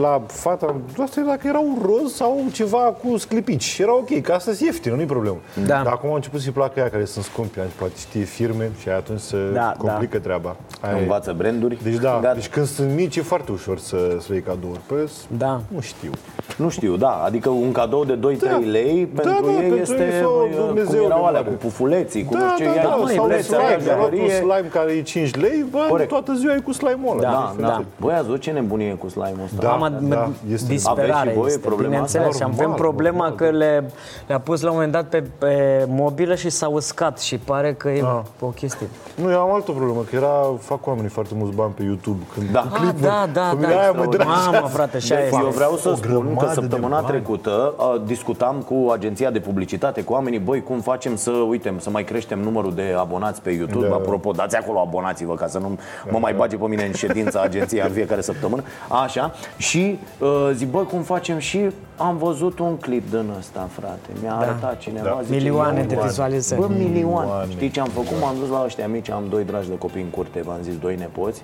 [0.00, 3.78] la fata, asta e dacă erau roz sau ceva cu sclipici.
[3.78, 5.36] Era ok, că asta e ieftin, nu-i problemă.
[5.66, 5.82] Da.
[5.82, 9.20] Dar acum au început să-i placă ea, care sunt scumpi, poate știe firme și atunci
[9.20, 10.56] se Da, complică treaba.
[10.80, 11.00] Aia e.
[11.00, 11.78] Învață branduri.
[11.82, 12.34] Deci da, Gata.
[12.34, 14.80] deci când sunt mici e foarte ușor să, să le iei cadouri.
[14.86, 15.60] Păi, Da.
[15.68, 16.10] nu știu.
[16.56, 18.56] Nu știu, da, adică un cadou de 2-3 Da.
[18.70, 21.40] lei Da, pentru da, ei pentru este ei sau băi, Dumnezeu cum erau de alea
[21.40, 21.52] mare.
[21.54, 23.62] cu pufuleții, cu Da, nu știu ce, da, ia da, cu sau un pufulețe, slime,
[23.64, 26.08] alea mi-a luat un de slime care e 5 lei, bă, Corect.
[26.08, 27.20] toată ziua e cu slime-ul ăla.
[27.30, 27.66] Da, Da, da.
[27.66, 27.84] da.
[28.00, 29.66] Băi, ați văzut ce nebunie e cu slime-ul ăsta?
[29.66, 29.72] Da.
[29.84, 32.26] Am da, este- disperare Aveți și voi este, problema bineînțeles.
[32.26, 32.36] asta?
[32.38, 33.90] Și avem Normal, problema normal, că le,
[34.26, 37.88] le-a pus la un moment dat pe, pe mobilă și s-a uscat și pare că
[37.88, 38.20] e Ah.
[38.40, 38.86] o chestie.
[39.14, 42.22] Nu, eu am altă problemă, că era, fac oamenii foarte mulți bani pe YouTube.
[42.34, 42.60] Când Da.
[42.72, 43.80] Ah, da, da, Familia da.
[43.80, 44.50] aia mă deranjează.
[44.52, 45.50] Mamă, frate, și aia Eu este.
[45.54, 47.06] vreau să O spun grămadă că de săptămâna bani.
[47.06, 51.90] trecută a, discutam cu agenția de publicitate, cu oamenii, băi, cum facem să, uite, să
[51.90, 53.88] mai creștem numărul de abonați pe YouTube.
[53.88, 53.94] Da.
[53.94, 55.78] Apropo, dați acolo abonați-vă ca să nu
[56.10, 58.62] mă mai bage pe mine în ședința agenției în fiecare săptămână.
[59.02, 59.32] Așa.
[59.56, 61.38] Și uh, zic, băi, cum facem?
[61.38, 61.60] Și
[61.96, 64.10] am văzut un clip din ăsta, frate.
[64.22, 65.04] Mi-a arătat cineva.
[65.08, 65.20] Da.
[65.22, 66.60] Zice, Milioane "Ia de uite, vizualizări.
[66.60, 66.88] Bă, milioane.
[66.98, 67.50] Milioane.
[67.50, 68.20] Știi ce am făcut?
[68.20, 70.96] M-am dus la ăștia mici, am doi dragi de copii în curte, v-am zis, doi
[70.96, 71.42] nepoți.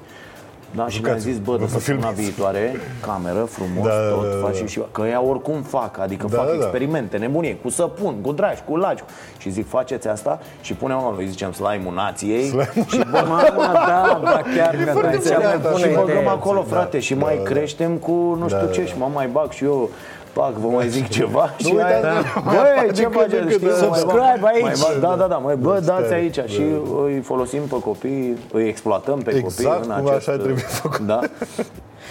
[0.76, 1.30] Da, și mi-am Jucați-vă.
[1.32, 2.22] zis, bă, de Vă săptămâna filmați.
[2.22, 2.74] viitoare,
[3.06, 4.66] cameră, frumos, Da, da, tot, da, faci da.
[4.66, 6.56] și Că ea oricum fac, adică Da, fac da, da.
[6.56, 8.98] experimente, nebunie, cu săpun, cu dragi, cu laci.
[9.38, 12.44] Și zic, faceți asta și punem acolo, îi zicem slime-ul nației
[12.86, 16.16] și bă, Mamă, da, da, chiar că da, e cea mai da, bună și băgăm
[16.16, 16.28] idee.
[16.28, 19.90] acolo, frate, și mai creștem cu nu știu ce și mă mai bag și eu
[20.36, 22.40] Pac, vă mai zic ceva și uitați, aia, da.
[22.44, 23.36] Băi, De ce când, de faceți?
[23.36, 23.86] când, Știți, da.
[23.86, 24.62] mai bag- Subscribe aici.
[24.62, 26.62] mai bag- Da, da, da, măi, bă, dați Stai, aici și
[27.04, 30.28] îi folosim pe copii, îi exploatăm pe Exact copii în cum acest...
[30.28, 30.98] așa trebuie făcut.
[30.98, 31.20] Da,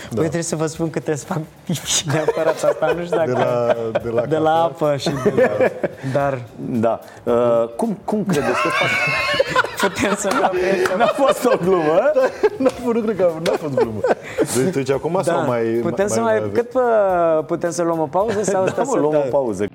[0.09, 3.31] Păi trebuie să vă spun că trebuie să fac pipi neapărat asta, nu știu dacă...
[3.31, 5.71] De la, de la, de la apă și de...
[6.13, 6.99] Dar da.
[7.23, 8.89] Uh, cum, cum credeți că fac?
[9.79, 10.51] Putem să luăm
[10.97, 12.11] N-a fost o glumă?
[12.57, 13.99] N-a fost, nu cred că n-a fost glumă.
[14.55, 15.63] Deci, deci acum sau da, mai...
[15.63, 16.49] putem să mai...
[16.53, 18.99] Cât pă, putem să luăm o pauză sau Da, asta mă, să...
[18.99, 19.65] luăm o pauză.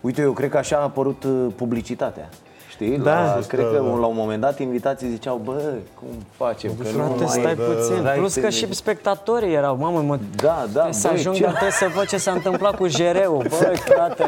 [0.00, 2.28] Uite, eu cred că așa a apărut uh, publicitatea.
[2.72, 2.98] Știi?
[2.98, 3.20] Da.
[3.24, 3.98] la, Just, cred da, că da.
[3.98, 5.52] la un moment dat invitații ziceau, bă,
[5.98, 6.70] cum facem?
[6.78, 7.96] Că nu Frate, mai stai e- puțin.
[8.00, 11.38] Stai Plus că să- și spectatorii erau, mamă, mă, Da, da, trebuie să băi, ajungă
[11.38, 13.36] ce- trebuie să văd ce s-a întâmplat cu jereu.
[13.60, 14.24] Băi, frate.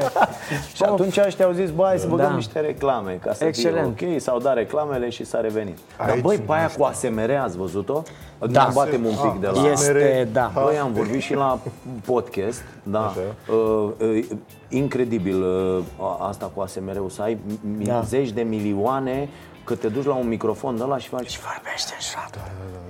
[0.75, 2.35] Și atunci ăștia au zis, bă, hai să băgăm Da.
[2.35, 3.97] niște reclame ca să Excelent.
[3.97, 5.79] fie ok, s-au dat reclamele și s-a revenit.
[5.99, 8.03] Dar Aici, băi, pe aia cu ASMR ați văzut-o?
[8.38, 8.66] Da.
[8.66, 9.70] Ne batem un pic de la...
[9.70, 10.51] Este, da.
[10.55, 11.59] Băi, am vorbit și la
[12.05, 13.14] podcast, da.
[13.49, 14.25] Uh, uh,
[14.68, 15.79] incredibil uh,
[16.20, 17.38] asta cu ASMR-ul, să ai
[17.77, 18.01] mi- Da.
[18.01, 19.29] zeci de milioane
[19.64, 21.38] că te duci la un microfon de ăla și faci...
[21.55, 22.38] Vorbește în șoaptă.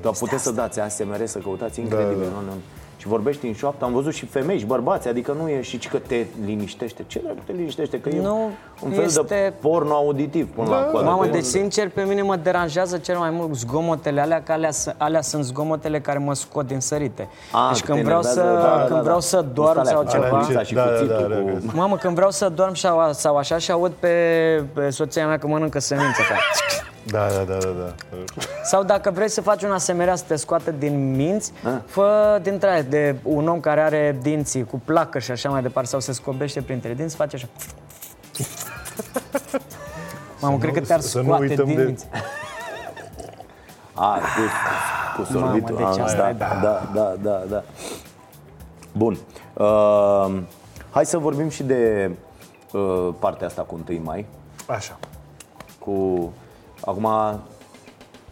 [0.02, 2.22] Dar puteți să dați ASMR, să căutați incredibil.
[2.22, 2.52] Da, nu, nu.
[3.04, 3.84] Și vorbești în șoaptă.
[3.84, 7.04] Am văzut și femei și bărbați, adică nu e și că te liniștește.
[7.06, 8.00] Ce dracu te liniștește?
[8.00, 8.50] Că e Nu,
[8.82, 11.06] un fel de este- porno auditiv până la coadă.
[11.06, 14.70] Mamă, Că- deci sincer, pe mine mă deranjează cel mai mult zgomotele alea, că alea,
[14.70, 17.28] s- alea sunt zgomotele care mă scot din sărite.
[17.52, 19.02] A, deci că când te vreau să, enervează, da, da, când da.
[19.02, 20.24] vreau să dorm Sunt alea sau cu ceva...
[20.24, 21.58] arănița și Da, da, cuțitul da, cu...
[21.66, 21.72] da.
[21.74, 24.08] Mamă, când vreau să dorm sau, sau așa și aud pe,
[24.74, 26.22] pe soția mea că mănâncă semințe.
[27.10, 27.18] Ca.
[27.18, 27.94] Da, da, da, da, da.
[28.64, 31.52] Sau dacă vrei să faci un asemenea să te scoată din minți,
[31.86, 35.88] fă dintre aia de un om care are dinții cu placă și așa mai departe
[35.88, 37.46] sau se scobește printre dinți, face așa.
[40.40, 42.06] Mamă, cred că te-ar să nu scoate uităm din de- minți.
[43.94, 44.40] A, cu,
[45.16, 45.74] cu sorbitul.
[45.74, 46.58] Mamă, deci A, asta da, e, da.
[46.62, 47.62] da, da, da, da.
[48.92, 49.16] Bun.
[49.54, 50.42] Uh,
[50.90, 52.10] hai să vorbim și de
[52.72, 54.26] uh, partea asta cu 1 mai.
[54.66, 54.98] Așa.
[55.78, 56.32] Cu...
[56.84, 57.08] Acum,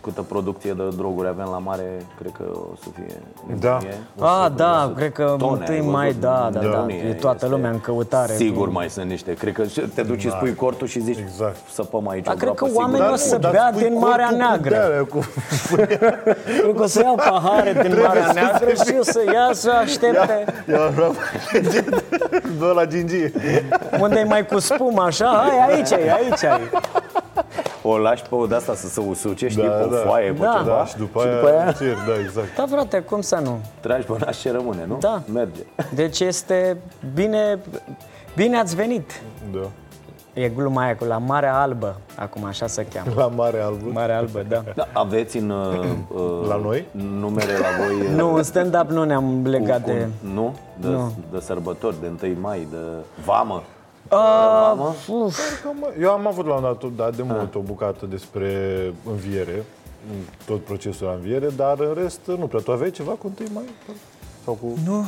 [0.01, 3.17] câtă producție de droguri avem la mare, cred că o să fie...
[3.61, 3.71] Da.
[3.73, 3.99] nebunie.
[4.19, 6.21] O Ah, să- da, o să- cred că tone, ai 1 mai, văzut?
[6.21, 6.67] da, da, da.
[6.69, 8.33] Nebunie E toată este- lumea în căutare.
[8.35, 9.35] Sigur mai sunt niște.
[9.35, 9.63] Cred că
[9.95, 11.57] te duci și spui cortul și zici Exact.
[11.73, 12.83] săpăm aici Dar o cred groapă, că sigur.
[12.83, 14.71] oamenii o să dar bea spui din Marea cortul cu Neagră.
[14.71, 15.25] de-alea, cu-
[16.61, 20.45] Cred că o să iau pahare din Marea Neagră și o să ia să aștepte.
[20.69, 21.15] Ia vreau
[22.59, 23.33] Bă, la gingie.
[24.01, 25.27] Unde e mai cu spumă, așa?
[25.49, 26.61] Hai, aici e, aici e.
[27.83, 29.97] O lași pe o de asta să se usuce, știi, Da, pe o da.
[29.97, 30.55] foaie, pe Da.
[30.63, 30.77] ceva.
[30.77, 32.57] Da, și după și aia, după aia cer, da, exact.
[32.57, 33.59] Da, frate, cum să nu?
[33.81, 34.97] tragi pe nas ce rămâne, nu?
[35.01, 35.23] Da.
[35.33, 35.61] Merge.
[35.95, 36.77] Deci este
[37.15, 37.59] bine,
[38.37, 39.23] bine ați venit.
[39.53, 39.69] Da.
[40.35, 43.11] E gluma aia cu la Marea Albă, acum așa se cheamă.
[43.17, 43.91] La Mare Albă.
[43.93, 44.63] Marea Albă, da.
[44.75, 45.79] Da, aveți în uh,
[46.15, 46.87] uh, La noi?
[47.19, 50.07] numere la voi uh, Nu, în stand-up nu ne-am cu, legat cu, de...
[50.35, 50.55] nu?
[50.81, 51.13] De, Nu.
[51.33, 52.77] de sărbători, de 1 mai, de
[53.25, 53.63] vamă.
[54.13, 54.95] Uh, Vamă?
[55.09, 58.49] uf, Cam- Eu am avut la un dat, dat de mult o bucată despre
[59.11, 59.65] înviere,
[60.47, 62.61] tot procesul la înviere, dar în rest nu prea.
[62.61, 63.63] Tu aveai ceva cu 1 mai?
[64.45, 64.67] Sau cu...
[64.85, 65.05] Nu,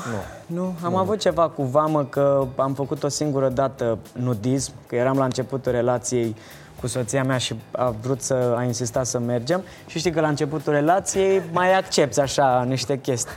[0.47, 5.17] nu, am avut ceva cu vamă că am făcut o singură dată nudism, că eram
[5.19, 6.37] la începutul relației
[6.81, 10.29] cu soția mea și a vrut să a insistat să mergem și știi că la
[10.29, 13.35] începutul relației mai accepti așa niște chestii.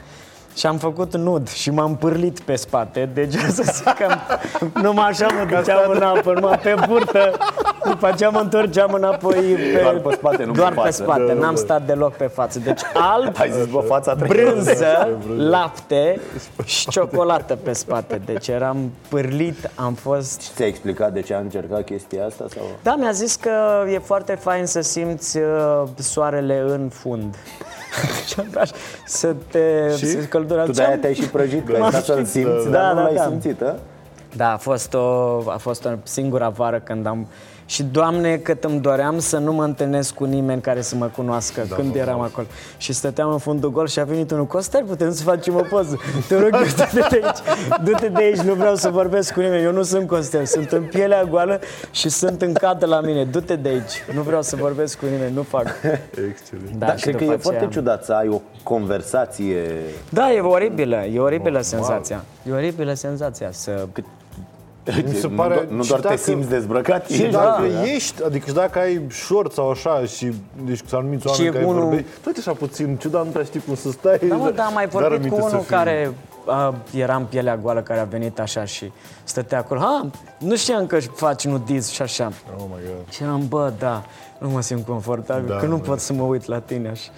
[0.58, 4.08] Și am făcut nud și m-am pârlit pe spate, deci o să zic că
[4.82, 7.38] numai așa mă duceam în apă, numai pe burtă,
[7.86, 9.36] după aceea mă întorceam înapoi
[9.74, 11.04] pe, Doar pe spate, nu pe doar pe față.
[11.04, 12.60] spate, n-am stat deloc pe față.
[12.60, 14.44] Deci alb, Ai zis, bă, fața trebuie.
[14.44, 16.20] brânză, lapte
[16.64, 18.22] și ciocolată pe spate.
[18.26, 20.42] Deci eram pârlit, am fost...
[20.56, 22.46] Ți-a explicat de ce a încercat chestia asta?
[22.54, 22.64] Sau?
[22.84, 23.52] Da, mi-a zis că
[23.94, 27.36] e foarte fain să simți uh, soarele în fund.
[28.28, 28.66] Și am vrea
[29.06, 29.60] să te
[29.98, 30.06] Și?
[30.06, 30.64] să căldura.
[30.64, 33.14] Tu de-aia te-ai și prăjit, că ai stat să-l simți, Da, dar nu da, l-ai
[33.16, 33.24] da.
[33.24, 33.76] simțit, a?
[34.36, 37.28] Da, a fost, o, a fost o singura vară când am...
[37.70, 41.66] Și, Doamne, cât îmi doream să nu mă întâlnesc cu nimeni care să mă cunoască
[41.70, 42.48] da, când eram acolo.
[42.78, 46.00] Și stăteam în fundul gol și a venit unul, Costel, putem să facem o poză.
[46.28, 47.38] Te rog, du-te de aici,
[47.84, 49.64] du-te de aici, nu vreau să vorbesc cu nimeni.
[49.64, 51.60] Eu nu sunt Costel, sunt în pielea goală
[51.92, 53.24] și sunt în cadă la mine.
[53.24, 55.66] Du-te de aici, nu vreau să vorbesc cu nimeni, nu fac.
[56.30, 56.76] Excelent.
[56.78, 59.64] Da, Dar și cred că după e foarte aceea- ciudat să ai o conversație
[60.10, 62.24] Da, e oribilă, e oribilă senzația.
[62.50, 63.88] E oribilă senzația să...
[65.06, 67.62] Mi se nu, pare- do- nu și doar te dacă- simți dezbrăcat, Și ești, dacă
[67.74, 67.84] da.
[67.84, 70.34] ești, adică și dacă ai short sau așa și
[70.66, 73.60] deci cu anumiți oameni Și care unul- vorbești, tot așa puțin ciudat, nu prea știi
[73.66, 74.20] cum să stai.
[74.30, 76.14] Da, mă, da, am mai Dar vorbit cu aminte să unul fii- care
[76.46, 78.92] a, era în pielea goală, care a venit așa și
[79.24, 79.80] stătea acolo.
[79.80, 80.06] Ha,
[80.38, 82.32] nu știam că faci nudism și așa.
[82.58, 83.14] Oh my god.
[83.14, 84.04] Și eram, bă, da,
[84.38, 85.82] nu mă simt confortabil, Da, că nu da.
[85.88, 87.10] pot să mă uit la tine așa.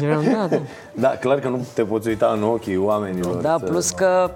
[0.00, 0.60] eram, da, da.
[0.94, 3.34] Da, clar că nu te poți uita în ochii oamenilor.
[3.34, 4.30] Da, să- plus că,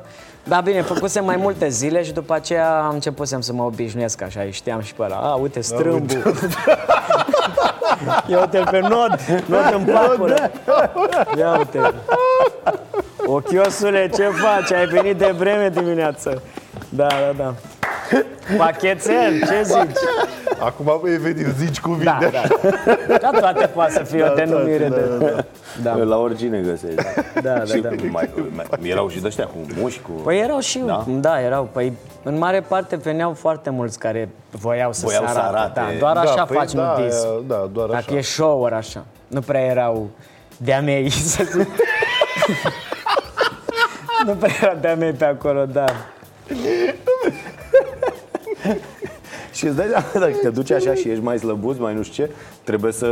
[0.44, 4.40] da, bine, făcusem mai multe zile și după aceea am începusem să mă obișnuiesc așa,
[4.40, 5.16] îi știam și pe ăla.
[5.16, 6.12] A, uite, strâmbu.
[8.26, 10.50] Ia uite pe nod, nod în papură.
[11.38, 11.94] Ia uite.
[13.26, 14.72] Ochiosule, ce faci?
[14.72, 16.42] Ai venit de vreme dimineață.
[16.88, 17.54] Da, da, da.
[18.56, 19.98] Pachețel, ce zici?
[20.58, 22.04] Acum e venit, zici cuvinte.
[22.04, 22.42] Da, da.
[23.20, 25.44] Da, toate poate să fie o denumire de...
[25.82, 27.02] Da, La oricine găsești.
[27.42, 27.64] da, da.
[27.64, 27.88] și da.
[28.10, 30.10] mai, mai, erau și de-ăștia cu muși, cu...
[30.10, 31.04] Păi erau și, Da?
[31.06, 31.68] da, da erau.
[31.72, 31.92] Păi
[32.22, 35.56] în mare parte veneau foarte mulți care voiau să Voiau se să arate.
[35.56, 35.80] arate.
[35.80, 37.26] Da, doar așa păi faci da, nudism.
[37.26, 38.16] e- Da, doar Dacă așa.
[38.16, 39.04] e show așa.
[39.26, 40.08] Nu prea erau
[40.56, 41.68] de-a mei, să zic.
[44.26, 45.84] nu prea erau de-a mei pe acolo, da.
[49.60, 52.24] Și îți dai seama, dacă te duci așa și ești mai slăbuț, mai nu știu
[52.24, 52.30] ce,
[52.64, 53.06] trebuie să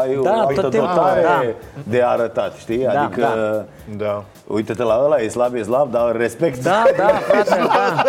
[0.00, 1.42] ai o Da, altă tot timpul, dotare da.
[1.82, 2.78] de arătat, știi?
[2.78, 4.04] Da, adică, da.
[4.04, 4.24] Da.
[4.46, 6.62] uite-te la ăla, e slab, e slab, dar respect.
[6.62, 8.02] Da, da, frate, da.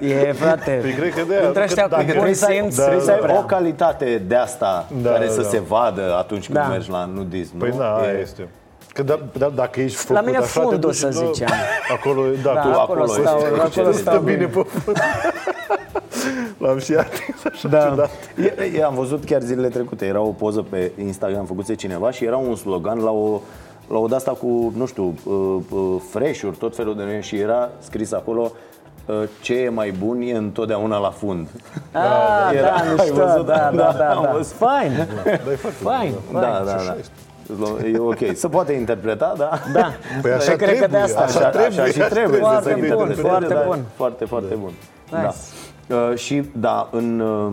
[0.00, 2.48] E, frate, Păi cred că de aia, între ăștia că cu dacă bun Trebuie să,
[2.50, 3.38] simț, trebuie să ai prea.
[3.38, 5.48] o calitate de asta Da, care da, să da.
[5.48, 6.64] se vadă atunci când Da.
[6.66, 7.76] mergi la nudism, Păi nu?
[7.78, 8.48] da, aia E- este.
[8.96, 11.24] Că da, da, dacă ești făcut La mine așa, te fundul, duci să și dă-
[11.32, 11.50] ziceam.
[11.96, 14.96] Acolo, da, Da, tu, acolo acolo stau, este- acolo stă stau bine pe fund.
[16.58, 17.88] L-am și atins așa Da.
[17.88, 18.10] ciudat.
[18.36, 22.24] E- e- Am văzut chiar zilele trecute, era o poză pe Instagram făcută cineva și
[22.24, 23.40] era un slogan la o
[23.88, 27.68] la o de-asta cu, nu știu, uh, uh, fresh-uri, tot felul de nume și era
[27.78, 28.52] scris acolo
[29.06, 31.48] uh, ce e mai bun e întotdeauna la fund.
[31.92, 32.02] Ah,
[32.54, 33.46] Era- da, ai mișto, văzut?
[33.46, 34.30] da, da, da, am da.
[34.36, 34.56] văzut.
[34.56, 36.38] Fine, Da, e foarte bun, fine, da.
[36.40, 36.40] fine.
[36.40, 36.96] Da, da, da.
[37.92, 38.18] E ok.
[38.34, 39.50] Se poate interpreta, da?
[39.72, 41.20] Da, Păi așa Eu cred că de trebuie, asta.
[41.20, 42.40] așa trebuie, așa și așa trebuie trebuie.
[42.40, 43.78] să se Foarte bun, interpreteze, foarte da, bun.
[43.96, 44.72] Foarte, foarte bun.
[45.10, 45.34] Nice.
[45.86, 45.96] Da.
[45.96, 47.52] Uh, și, da, în uh,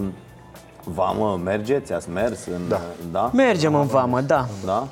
[0.84, 1.94] vamă mergeți?
[1.94, 2.46] Ați mers?
[2.46, 2.82] În, Da.
[3.12, 3.30] da?
[3.34, 4.46] Mergem în vamă, da.
[4.66, 4.88] Da?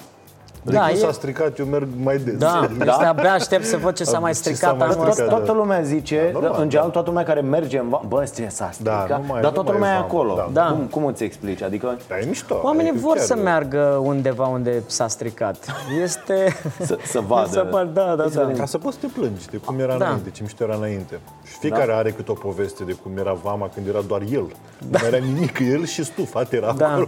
[0.63, 2.37] De Da, când e- s-a stricat, eu merg mai des.
[2.37, 5.09] Da, este abia aștept să văd ce s-a mai Ce s-a stricat mai anul stricat,
[5.11, 5.25] ăsta.
[5.25, 5.35] da.
[5.35, 6.93] Toată lumea zice, normal, în general da.
[6.93, 9.61] toată lumea care merge în vamă, bă, ce s-a stricat, nu mai- dar nu toată
[9.71, 10.35] mai lumea e e vamă, acolo.
[10.35, 10.49] da.
[10.53, 10.67] Da.
[10.71, 11.61] Cum, cum îți explici?
[11.61, 12.59] Adică Dar e mișto.
[12.63, 15.65] Oamenii adică vor chiar să e- meargă undeva unde s-a stricat.
[16.03, 16.55] Este...
[16.79, 17.49] să, să vadă.
[17.61, 18.51] Să văd, da, da, da.
[18.57, 20.05] Ca să poți să te plângi de cum era Da.
[20.05, 21.19] înainte, ce mișto era înainte.
[21.51, 24.41] Și fiecare are câte o poveste de cum era vama când era doar el.
[24.77, 26.87] Nu mai era nimic, el și tu, fata era Da.
[26.91, 27.07] acolo.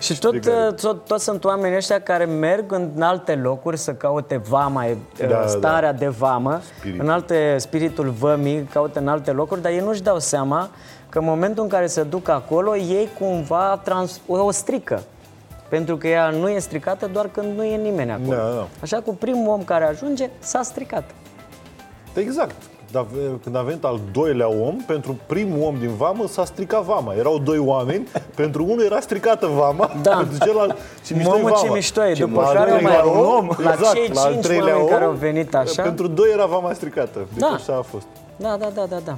[0.00, 0.72] Și tot, fiecare.
[0.72, 4.96] tot, tot sunt oamenii ăștia care merg în alte locuri să caute vama, e,
[5.28, 7.04] Da, starea de vamă, Spiritul.
[7.04, 10.70] în alte, spiritul vămii, caută în alte locuri, dar ei nu-și dau seama
[11.08, 15.02] că în momentul în care se duc acolo, ei cumva trans, o, o strică.
[15.68, 18.36] Pentru că ea nu e stricată doar când nu e nimeni acolo.
[18.36, 18.66] Da, da.
[18.82, 21.04] Așa cu primul om care ajunge, s-a stricat.
[22.14, 22.54] Exact.
[22.94, 23.06] Dar
[23.42, 27.14] când a venit al doilea om, pentru primul om din vamă s-a stricat vama.
[27.18, 30.16] Erau doi oameni, pentru unul era stricată vama, Da.
[30.16, 31.74] pentru celălalt și mișto Mamă, ce vama.
[31.74, 34.30] mișto e, Și după la al care treilea mai- om, la exact, cei la al
[34.32, 35.82] cinci treilea oameni care om, au venit așa.
[35.82, 37.18] Pentru doi era vama stricată.
[37.32, 37.46] Deci Da.
[37.46, 38.06] așa a fost.
[38.36, 39.16] Da, da, da, da, da.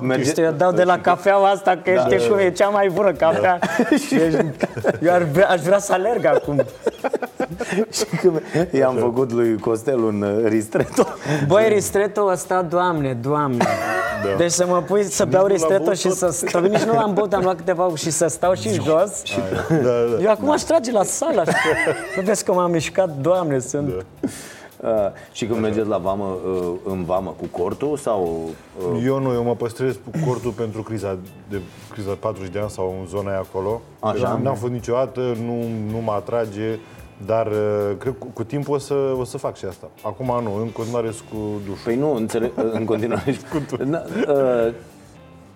[0.00, 2.00] Merge, Știu, eu dau de la cafeaua asta, că Da.
[2.16, 3.58] știi cum e cea mai bună cafea.
[4.06, 4.14] Și
[5.02, 6.62] eu ar vrea, aș vrea să alerg acum.
[7.96, 8.42] și când
[8.72, 11.06] i-am făcut lui Costel un uh, ristretto.
[11.46, 13.64] Băi, ristretto ăsta, doamne, doamne.
[14.24, 14.36] Da.
[14.36, 16.16] Deci să mă pui să beau nu l-am ristretto băut și tot.
[16.16, 16.60] să stau.
[16.62, 19.22] Nici nu l-am băut, am luat câteva și să stau și jos.
[19.68, 20.22] Da, da.
[20.22, 21.40] Eu acum aș trage la sală.
[21.40, 21.52] așa.
[22.16, 24.04] Nu vezi că m-am mișcat, doamne, sunt...
[24.80, 24.90] Uh,
[25.32, 28.50] și când mergeți la vamă, uh, în vamă cu cortul sau...
[28.92, 31.16] Uh, Eu nu, eu mă păstrez cu cortul pentru criza
[31.48, 31.60] de
[31.92, 33.80] criza 40 de ani sau în zona aia acolo.
[34.00, 34.12] Așa.
[34.34, 35.54] Deci N-am fost niciodată, nu,
[35.90, 36.78] nu mă atrage,
[37.26, 39.90] dar uh, cred că cu, cu timpul o să, o să fac și asta.
[40.02, 41.82] Acum nu, în continuare sunt cu dușul.
[41.84, 43.36] Păi nu, înțeleg, în continuare.
[43.84, 44.72] Na, uh,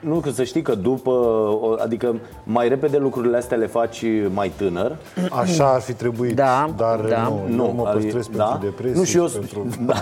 [0.00, 4.52] nu, că să știi că după, o- adică mai repede lucrurile astea le faci mai
[4.56, 4.96] tânăr.
[5.30, 7.22] Așa ar fi trebuit, Da, dar da.
[7.22, 8.98] nu, nu, eu mă adică- păstrez pentru depresie.
[8.98, 9.66] Nu, și eu, pentru...
[9.86, 9.94] da,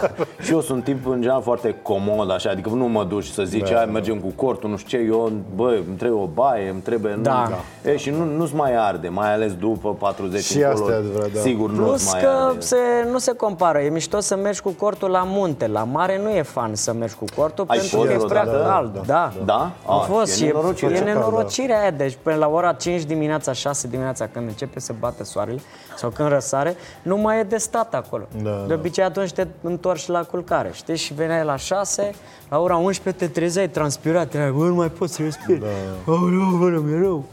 [0.43, 3.69] și eu sunt tip în general foarte comod, așa, adică nu mă duci să zici,
[3.71, 3.93] Da, hai, da.
[3.93, 7.15] mergem cu cortul, nu știu ce, eu, bă, îmi trebuie o baie, îmi trebuie...
[7.15, 7.49] Nu, Da.
[7.85, 11.33] E, și nu, nu-ți mai arde, mai ales după 40 Și încolo, asta e adevărat,
[11.33, 11.41] da.
[11.41, 12.61] Sigur nu-ți Plus mai că arde.
[12.61, 12.77] se,
[13.11, 13.79] nu se compară.
[13.79, 15.67] E mișto să mergi cu cortul la munte.
[15.67, 18.43] La mare nu e fan să mergi cu cortul Ai pentru fost că e prea
[18.43, 18.69] vreodată?
[18.69, 18.93] cald.
[19.07, 19.88] Da, Da, Da?
[19.89, 20.87] Am Ah, fost e și e, nenorocire.
[20.93, 21.91] e Foarte cald, nenorocirea aia.
[21.91, 25.61] Deci până la ora 5 dimineața, 6 dimineața când începe să bată soarele
[25.97, 28.25] sau când răsare, nu mai e de stat acolo.
[28.43, 28.75] Da, de da.
[28.75, 30.97] obicei atunci te întorci la culcare, știi?
[30.97, 32.11] Și veneai la 6,
[32.49, 35.61] la ora 11 te trezeai transpirat, erai, bă, nu mai poți să respiri.
[35.61, 35.67] Da.
[36.13, 37.25] Aoleu, bă, mi-e rău.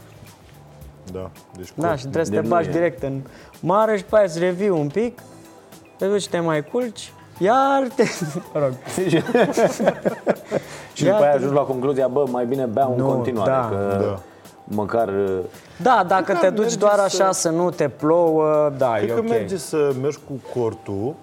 [1.12, 2.72] Da, deci Da, cort- și trebuie să Deci te nu bagi e.
[2.72, 3.20] direct în
[3.60, 5.18] mare și pe aia să revii un pic,
[5.96, 8.02] te duci, te mai culci, iar te...
[8.54, 8.72] Mă rog.
[10.96, 13.50] Și Ia după aia te- ajungi la concluzia, bă, mai bine beau în Nu, continuare,
[13.50, 13.68] da.
[13.68, 14.18] că Da.
[14.64, 15.08] măcar...
[15.08, 15.38] uh,
[15.82, 19.12] Da, dacă te duci merge doar să- așa să nu te plouă, da, Cred e
[19.12, 19.28] că ok.
[19.28, 21.14] merge să mergi cu cortul,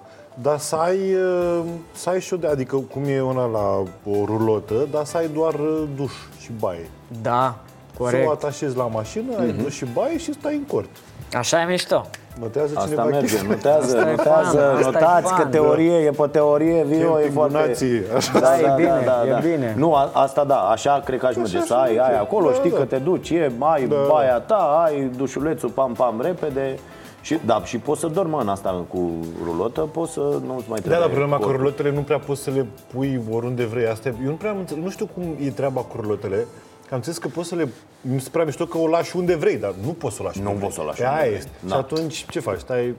[0.42, 1.60] dar să ai, uh,
[1.92, 5.28] să ai și o de, adică cum e una la o rulotă, dar să ai
[5.28, 6.88] doar uh, duș și baie.
[7.22, 7.56] Da,
[7.86, 8.30] Să o corect.
[8.30, 9.62] atașezi la mașină, ai Mhm.
[9.62, 10.88] duș și baie și stai în cort.
[11.32, 12.06] Așa e mișto.
[12.40, 13.48] Notează Asta cineva merge, chestia.
[13.48, 15.42] notează, Asta e notează, fan, asta e notați fan.
[15.42, 17.56] că teorie e pe teorie, Vio e Camping foarte...
[17.56, 18.38] nații, așa.
[18.38, 19.04] Da, e bine,
[19.38, 19.74] e bine.
[19.78, 22.00] Nu, a, asta da, așa cred că aș merge, așa să ai, merge.
[22.00, 22.76] ai acolo, Da, știi da.
[22.76, 23.96] că te duci, e, ai Da.
[24.08, 26.78] baia ta, ai dușulețul, pam, pam, repede.
[27.20, 29.10] Și, da, și poți să dormi în asta cu
[29.44, 31.58] rulotă, poți să nu-ți mai Da, trebuie dar problema cu corpul.
[31.60, 33.86] rulotele nu prea poți să le pui oriunde vrei.
[33.86, 36.46] Asta e, eu nu prea am înțeles, nu știu cum e treaba cu rulotele.
[36.88, 37.68] Că am înțeles că poți să le...
[38.00, 40.40] Mi se prea mișto că o lași unde vrei, dar nu poți să o lași
[40.40, 41.08] Nu unde poți să o lași vrei.
[41.08, 41.38] Pe unde aia vrei.
[41.38, 41.50] este.
[41.66, 41.74] Da.
[41.74, 42.58] Și atunci ce faci?
[42.58, 42.94] Stai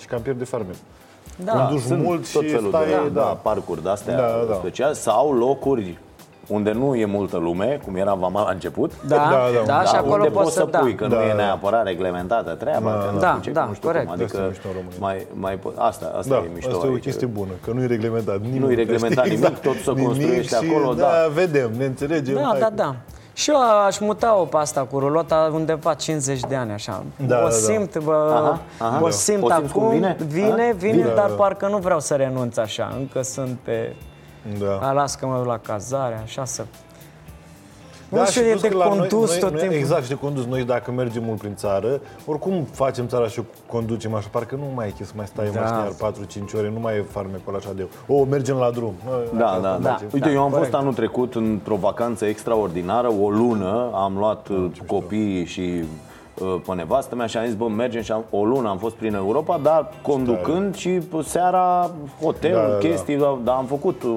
[0.00, 0.72] și cam pierde farme.
[1.44, 1.52] Da.
[1.52, 2.84] Conduci sunt mult tot și felul stai...
[2.86, 3.22] de da, da.
[3.22, 4.54] parcuri de-astea Da, da.
[4.54, 5.98] special sau locuri
[6.46, 8.92] unde nu e multă lume, cum era Vama la început.
[9.06, 10.78] Da, Da, da, da, da, și Da, acolo unde poți să, da.
[10.78, 11.34] pui, că nu Da, e da.
[11.34, 14.04] neapărat reglementată treaba, că nu Da, știu ce, da, nu știu corect.
[14.04, 14.96] cum, Asta e adică mișto în România.
[15.00, 17.02] mai, mai, po- asta, asta Da, e mișto asta e o aici.
[17.02, 18.60] chestie bună, că nu e reglementat nimic.
[18.60, 21.08] Nu e reglementat Știi, nimic, tot să Nimic construiești și, acolo, da.
[21.34, 22.34] vedem, ne înțelegem.
[22.34, 22.96] Da, hai da, cu- da.
[23.38, 27.02] Și eu aș muta-o pe asta cu rulota undeva 50 de ani, așa.
[27.16, 27.50] Da, o da, da.
[27.50, 28.98] simt, bă, Aha, aha.
[29.02, 29.10] o Da.
[29.10, 30.16] simt O simți cum acum, vine?
[30.26, 30.54] vine, Aha.
[30.54, 31.34] vine, Vine, dar da.
[31.34, 32.94] parcă nu vreau să renunț așa.
[32.98, 33.94] Încă sunt pe...
[34.58, 34.78] Da.
[34.88, 36.64] A, las că mă duc la cazare, așa să...
[38.10, 39.76] Da, nu știu, și e plus de că la condus noi, tot noi, timpul.
[39.78, 40.44] Exact, și de condus.
[40.44, 44.64] Noi dacă mergem mult prin țară, oricum facem țara și o conducem așa, parcă nu
[44.74, 45.60] mai e chef să mai stai în Da.
[45.60, 47.86] mașină iar 4-5 ore, nu mai e farmecul așa de...
[48.06, 48.92] O, mergem la drum.
[49.36, 49.90] Da, Asta da, da.
[49.90, 50.08] facem.
[50.12, 50.70] Uite, eu am corect.
[50.70, 55.82] fost anul trecut într-o vacanță extraordinară, o lună, am luat uh, copiii și
[56.40, 58.94] uh, pe nevastă mea și am zis, bă, mergem și am, o lună am fost
[58.94, 61.90] prin Europa, dar conducând și pe seara
[62.22, 62.76] hotel, Da, da, da.
[62.76, 64.10] chestii, dar dar am făcut uh,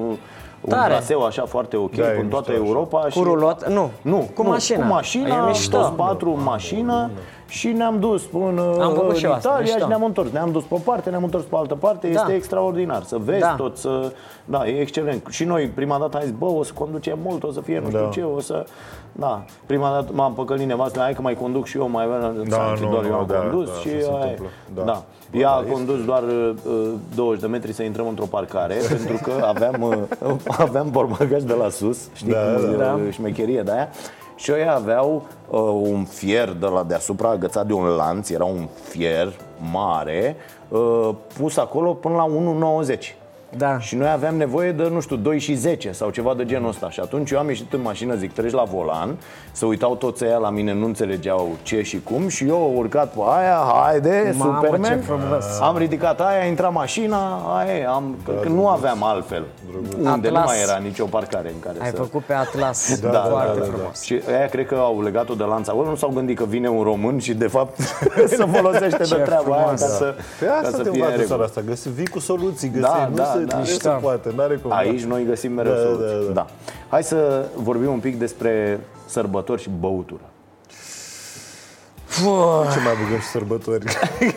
[0.62, 0.92] un Tare.
[0.92, 2.60] traseu așa foarte ok Da, e în toată mișto așa.
[2.64, 3.06] Europa.
[3.14, 3.68] Cu rulot?
[3.68, 4.86] Nu, Nu, cu nu, mașina.
[4.86, 5.76] Cu mașina, E mișto.
[5.78, 7.10] toți patru în mașină
[7.52, 9.78] și ne-am dus până Am făcut în și eu asta, Italia mișto.
[9.78, 10.30] și ne-am întors.
[10.30, 12.08] Ne-am dus pe o parte, ne-am întors pe altă parte.
[12.08, 12.20] Da.
[12.20, 13.54] Este extraordinar să vezi Da.
[13.54, 14.12] tot, să...
[14.44, 15.26] Da, e excelent.
[15.30, 17.86] Și noi prima dată am zis, bă, o să conducem mult, o să fie nu
[17.86, 18.08] știu Da.
[18.08, 18.64] ce, o să...
[19.12, 22.74] Da, prima dată m-am păcălit nevastă, hai că mai conduc și eu, mai Da, da,
[22.80, 24.30] nu, doar eu nu, am da, condus da, și așa se aia e.
[24.30, 24.82] întâmplă, da.
[24.82, 25.02] da.
[25.38, 29.82] Ea a condus doar uh, 20 de metri să intrăm într-o parcare pentru că aveam,
[29.82, 29.96] uh,
[30.66, 33.88] aveam portbagaj de la sus, știi Da, cum da, e, uh, șmecherie de aia.
[34.34, 35.60] Și ei aveau uh,
[35.92, 39.32] un fier de la deasupra agățat de un lanț, era un fier
[39.72, 40.36] mare,
[40.68, 42.26] uh, pus acolo până la
[42.96, 43.21] 1,90.
[43.56, 43.78] Da.
[43.78, 46.90] Și noi aveam nevoie de, nu știu, 2 și 10 sau ceva de genul ăsta.
[46.90, 49.16] Și atunci eu am ieșit în mașină, zic, treci la volan,
[49.52, 53.12] să uitau toți ăia la mine, nu înțelegeau ce și cum și eu am urcat
[53.12, 54.90] pe aia, haide, Mamă, Superman.
[54.90, 55.44] ce frumos.
[55.60, 59.42] Am ridicat aia, a intrat mașina, aia, e, am, că, că nu aveam altfel.
[60.02, 60.46] Unde nu Atlas.
[60.46, 61.96] mai era nicio parcare în care Ai să...
[61.96, 63.00] făcut pe Atlas.
[63.00, 64.00] Da, Foarte da, da, frumos.
[64.02, 66.82] Și aia cred că au legat-o de lanț acolo, nu s-au gândit că vine un
[66.82, 67.78] român și de fapt
[68.36, 69.80] se folosește Ce de treaba aia ca frumos.
[69.96, 71.26] să, Pe ca asta să te fie în învață regulă.
[71.28, 73.58] țara asta, găsi, vii cu soluții, găsi, Da, nu da, se, da.
[73.58, 73.98] nu se Mișto.
[74.02, 74.72] poate, n-are cum.
[74.72, 76.06] Aici noi găsim mereu Da, soluții.
[76.06, 76.32] da, da.
[76.32, 76.46] Da.
[76.88, 80.20] Hai să vorbim un pic despre sărbători și băutură.
[82.72, 83.84] Ce mai băgăm și sărbători?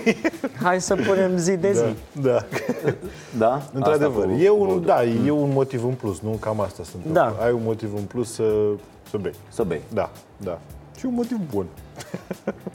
[0.63, 2.19] Hai să punem zi de zi.
[2.21, 2.45] da.
[3.37, 3.61] Da?
[3.73, 4.85] Într-adevăr, Asta cu e un, băutură.
[4.85, 6.29] da, e un motiv în plus, nu?
[6.29, 7.05] Cam asta sunt.
[7.05, 7.35] Da.
[7.43, 8.43] Ai un motiv în plus să,
[9.09, 9.33] să bei.
[9.49, 9.81] Să bei.
[9.93, 10.59] Da, da.
[10.99, 11.65] Și un motiv bun.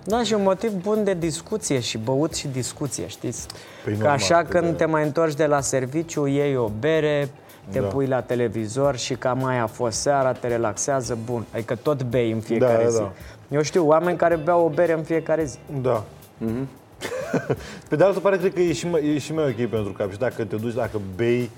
[0.05, 3.47] Da, și un motiv bun de discuție și băut și discuție, știți?
[3.85, 6.71] Păi Că normal, așa că când de- te mai întorci de la serviciu, iei o
[6.79, 7.29] bere,
[7.71, 7.87] te Da.
[7.87, 11.45] pui la televizor și cam mai a fost seara, te relaxează, bun.
[11.55, 12.99] Adică tot bei în fiecare Da, zi.
[12.99, 13.12] da.
[13.51, 15.59] Eu știu oameni care beau o bere în fiecare zi.
[15.83, 16.05] Da.
[17.89, 20.11] Pe de altă parte, cred că e și, mai, e și mai ok pentru cap.
[20.12, 21.51] Și dacă te duci, dacă bei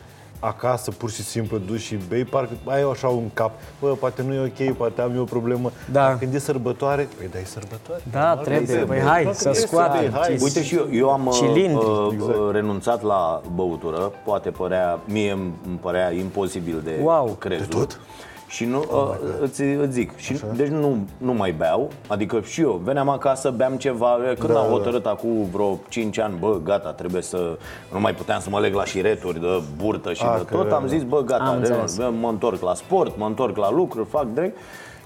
[0.44, 3.50] acasă, pur și simplu duci și bei, parcă ai așa un cap.
[3.80, 5.70] Bă, poate nu e ok, poate am eu o problemă.
[5.92, 6.00] Da.
[6.00, 8.02] Dar când e sărbătoare, păi dai sărbătoare.
[8.10, 8.78] Da, Normal, trebuie.
[8.78, 9.06] că Băi, bei.
[9.08, 10.00] hai, Toată să viața scoatem.
[10.00, 10.36] bei, hai.
[10.36, 11.84] Ce- Uite și eu, eu am uh, Cilindri.
[11.84, 12.36] uh, Exact.
[12.38, 17.26] uh, renunțat la băutură, poate părea, mie îmi îmi părea imposibil de Wow.
[17.38, 17.68] crezut.
[17.70, 18.00] De tot?
[18.52, 22.80] Și nu, uh, îți, îți zic, și, deci nu, nu mai beau, adică și eu
[22.84, 24.72] veneam acasă, beam ceva, când Da, am da.
[24.72, 27.58] hotărât acum vreo 5 ani, bă, gata, trebuie să,
[27.92, 30.70] nu mai puteam să mă leg la șireturi de burtă și A, de că- tot,
[30.72, 31.96] am zis, bă, gata, Am renunț, înțeles.
[31.96, 34.56] bă, mă întorc la sport, mă întorc la lucruri, fac direct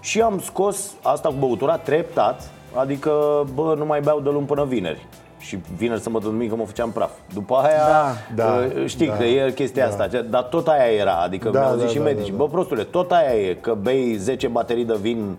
[0.01, 4.64] și am scos asta cu băutura treptat, adică, bă, nu mai beau de luni până
[4.64, 5.07] vineri.
[5.47, 7.11] Și vineri, sâmbătă, duminică mă făceam praf.
[7.34, 8.44] După aia, Da,
[8.76, 11.84] uh, știi da, că e chestia asta, dar tot aia era, adică Da, mi-au zis
[11.84, 14.97] da, și da, medici, da, bă, prostule, tot aia e, că bei 10 baterii de
[15.01, 15.36] vin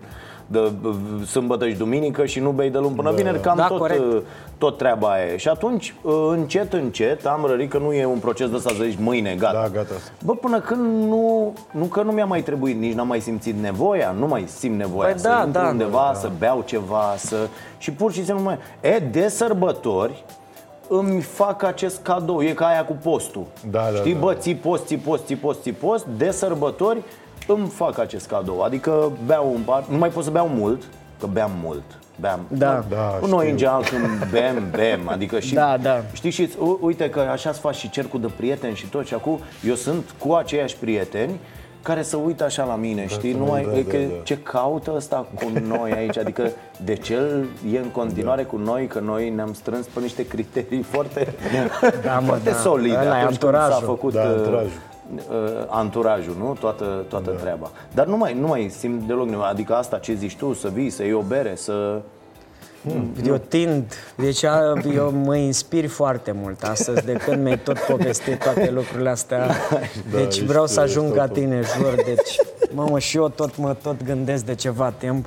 [0.50, 0.94] de uh,
[1.26, 4.00] sâmbătă și duminică și nu bei de luni până vineri, cam Da, tot, corect.
[4.00, 4.20] uh,
[4.58, 5.36] tot treaba aia e.
[5.36, 8.84] Și atunci, uh, încet, încet, am rărit că nu e un proces de ăsta să
[8.84, 9.52] zici mâine, gata.
[9.52, 9.94] Da, gata.
[10.24, 14.14] Bă, până când nu, nu că nu mi-a mai trebuit, nici n-am mai simțit nevoia,
[14.18, 15.68] nu mai simt nevoia Păi să da, intru da.
[15.68, 17.36] undeva, să beau ceva, să...
[17.78, 18.58] Și pur și simplu mai...
[18.80, 20.24] E, de sărbători
[20.88, 23.44] îmi fac acest cadou, e ca aia cu postul.
[23.70, 24.38] Da, da, Știi, da, bă, da.
[24.38, 27.02] ții post, ții post, ții post, ții post, de sărbători
[27.48, 28.60] îmi fac acest cadou.
[28.62, 30.82] Adică beau un par, nu mai pot să beau mult,
[31.20, 31.82] că beam mult.
[32.20, 32.40] Beam.
[32.48, 32.84] Da.
[32.88, 33.50] Da, Noi știu.
[33.50, 36.02] în general când bem, bem, adică și Da, da.
[36.12, 39.14] Știi și u- uite că așa să faci și cercul de prieteni și tot și
[39.14, 41.40] acum eu sunt cu aceiași prieteni
[41.82, 43.32] care să uită așa la mine, știi?
[43.32, 44.14] Nu mai, da, e da, că, da.
[44.22, 46.16] ce caută ăsta cu noi aici?
[46.18, 46.50] Adică
[46.84, 48.86] de ce el e în continuare cu noi?
[48.86, 51.34] Că noi ne-am strâns pe niște criterii foarte,
[52.04, 52.56] Da, mă, foarte da.
[52.56, 53.86] solide Ăla e atunci când s-a anturajul.
[53.86, 54.70] făcut Da, uh, anturajul.
[55.14, 55.22] Uh,
[55.68, 56.56] anturajul, nu?
[56.60, 57.36] Toată, toată Da.
[57.36, 57.70] treaba.
[57.94, 59.48] Dar nu mai, nu mai simt deloc nevoie.
[59.48, 62.00] Adică asta ce zici tu, să vii, să iei o bere, să...
[63.26, 68.42] Eu tind, deci a, eu mă inspir foarte mult astăzi de când mi-ai tot povestit
[68.42, 69.50] toate lucrurile astea.
[70.14, 71.42] Deci ești- vreau să ești ajung ca totul.
[71.42, 71.94] tine, jur.
[71.94, 72.36] Deci,
[72.74, 75.26] mamă, și eu tot mă tot gândesc de ceva timp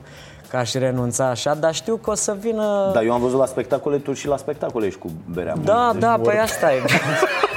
[0.49, 2.89] că aș renunța așa, dar știu că o să vină...
[2.93, 5.55] Dar eu am văzut la spectacole, tu și la spectacole ești cu berea.
[5.63, 6.77] Da, da, păi asta e.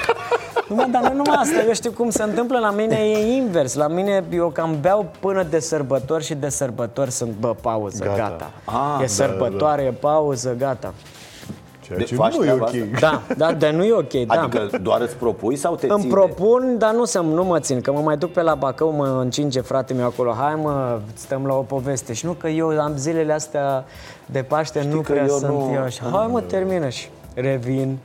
[0.74, 3.74] Nu, dar nu numai asta, eu știu cum se întâmplă la mine, e invers.
[3.74, 8.16] La mine eu cam beau până de sărbători și de sărbători sunt, bă, pauză, gata.
[8.16, 8.28] Gata.
[8.30, 8.50] gata.
[8.64, 10.94] Ah, e da, sărbătoare, e pauză, gata.
[11.80, 12.74] Ceea De- ce faci nu e treaba ok.
[12.94, 13.22] asta?
[13.28, 14.34] Da, da, dar nu e ok, da.
[14.40, 17.80] Adică doar îți propui sau te Îmi ții propun, dar nu, să, nu mă țin,
[17.80, 21.46] că mă mai duc pe la Bacău, mă încinge frate meu acolo, hai mă, stăm
[21.46, 22.12] la o poveste.
[22.12, 23.84] Și nu că eu am zilele astea
[24.26, 26.04] de Paște, nu că prea eu sunt nu- eu așa.
[26.12, 27.98] Hai mă, termină și revin.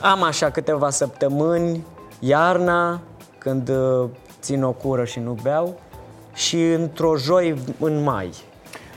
[0.00, 1.84] Am așa câteva săptămâni,
[2.18, 3.00] iarna,
[3.38, 4.08] când uh,
[4.40, 5.80] țin o cură și nu beau,
[6.34, 8.30] și într-o joi în mai.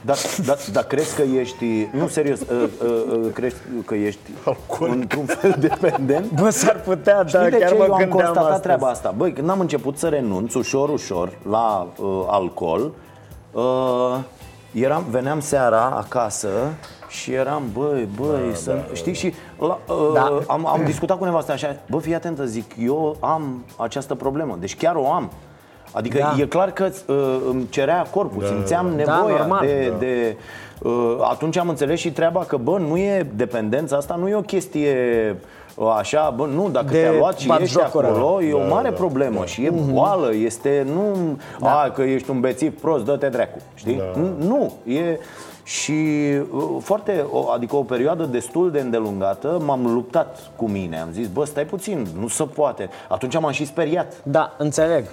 [0.05, 2.47] Dar, dar, dar crezi că ești, nu serios, uh,
[2.83, 4.19] uh, uh, crezi că ești
[4.79, 6.31] într-un fel dependent?
[6.31, 8.61] Bă, s-ar putea, Știi dar de chiar ce mă eu am gândeam constatat astăzi.
[8.61, 9.13] treaba asta?
[9.17, 12.91] Băi, când am început să renunț ușor, ușor la uh, alcool,
[13.51, 14.17] uh,
[14.73, 16.49] eram, veneam seara acasă
[17.09, 18.83] și eram, băi, băi, să...
[18.93, 20.39] știi, și la, uh, Da.
[20.47, 24.75] am, am discutat cu nevastă așa, bă, fii atentă, zic, eu am această problemă, deci
[24.77, 25.31] chiar o am.
[25.91, 26.35] Adică Da.
[26.41, 27.15] e clar că uh,
[27.49, 29.65] îmi cerea corpul, simțeam nevoia normal.
[29.65, 29.97] de, Da.
[29.97, 30.37] de
[30.79, 34.41] uh, atunci am înțeles și treaba că, bă, nu e dependența asta, nu e o
[34.41, 34.95] chestie
[35.31, 35.37] uh,
[35.97, 38.07] așa, bă, nu, dacă De te-a luat și ești batjocură.
[38.07, 42.29] acolo, e o Da, mare da, problemă și e boală, este, nu, a, că ești
[42.29, 43.95] un bețiv prost, dă-te dracu, știi?
[43.95, 44.11] Da.
[44.21, 45.17] N- Nu, e
[45.63, 45.91] și
[46.51, 51.27] uh, foarte, o, adică o perioadă destul de îndelungată m-am luptat cu mine, am zis,
[51.27, 52.89] bă, stai puțin, nu se poate.
[53.09, 54.13] Atunci m-am și speriat.
[54.23, 55.03] Da, înțeleg.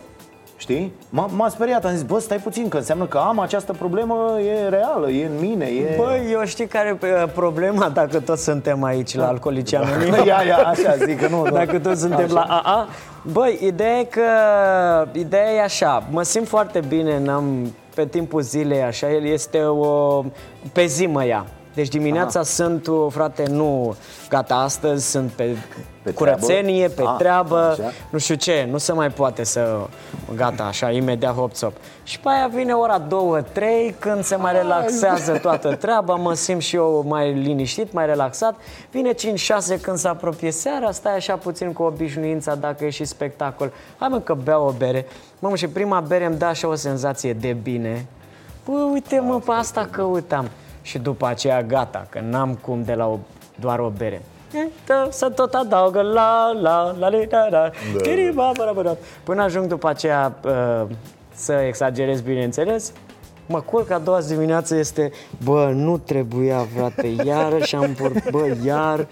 [0.61, 0.93] Știi?
[1.11, 4.69] M-a, m-a speriat, am zis, bă, stai puțin, că înseamnă că am această problemă, e
[4.69, 5.95] reală, e în mine, e...
[5.97, 10.27] Băi, eu știi care e uh, problema dacă toți suntem aici la Alcoolici Anonimi?
[10.27, 11.51] ia, ia, așa, zic că nu, nu.
[11.51, 12.33] Dacă toți suntem Așa.
[12.33, 12.89] la AA
[13.33, 14.23] Băi, ideea e că
[15.13, 20.25] Ideea e așa Mă simt foarte bine N-am pe timpul zilei așa El este o
[20.73, 23.95] Pe zi mă ia deci dimineața sunt, o, frate, nu
[24.29, 25.57] Gata, astăzi sunt pe,
[26.03, 27.03] Pe curățenie, treabă?
[27.03, 27.57] pe Ah, treabă.
[27.57, 27.93] așa.
[28.11, 29.79] Nu știu ce, nu se mai poate să
[30.35, 31.73] Gata, așa, imediat hop -hop.
[32.03, 36.77] Și pe aia vine ora 2-3 Când se mai relaxează toată treaba Mă simt și
[36.77, 38.55] eu mai liniștit, mai relaxat.
[38.91, 43.73] Vine 5-6 când se apropie seara Stai așa puțin cu obișnuința Dacă e și spectacol.
[43.99, 45.07] Hai mă că beau o bere.
[45.39, 48.07] Mamă, și prima bere îmi dă așa o senzație de bine.
[48.65, 50.49] Bă, uite mă, pe asta căutam
[50.91, 53.19] Și după aceea gata, că n-am cum de la o,
[53.55, 54.23] doar o bere.
[54.55, 57.71] E, da, Să tot adaugă la la la la la la
[58.03, 58.97] Chiri, ba, ba, ba, ba.
[59.25, 60.83] Până ajung după aceea uh,
[61.35, 62.93] Să exagerez bineînțeles
[63.47, 65.11] Mă culc a doua zi dimineață este
[65.45, 68.13] Bă, nu trebuia, frate, iarăși am pur...
[68.31, 69.07] Bă, iar.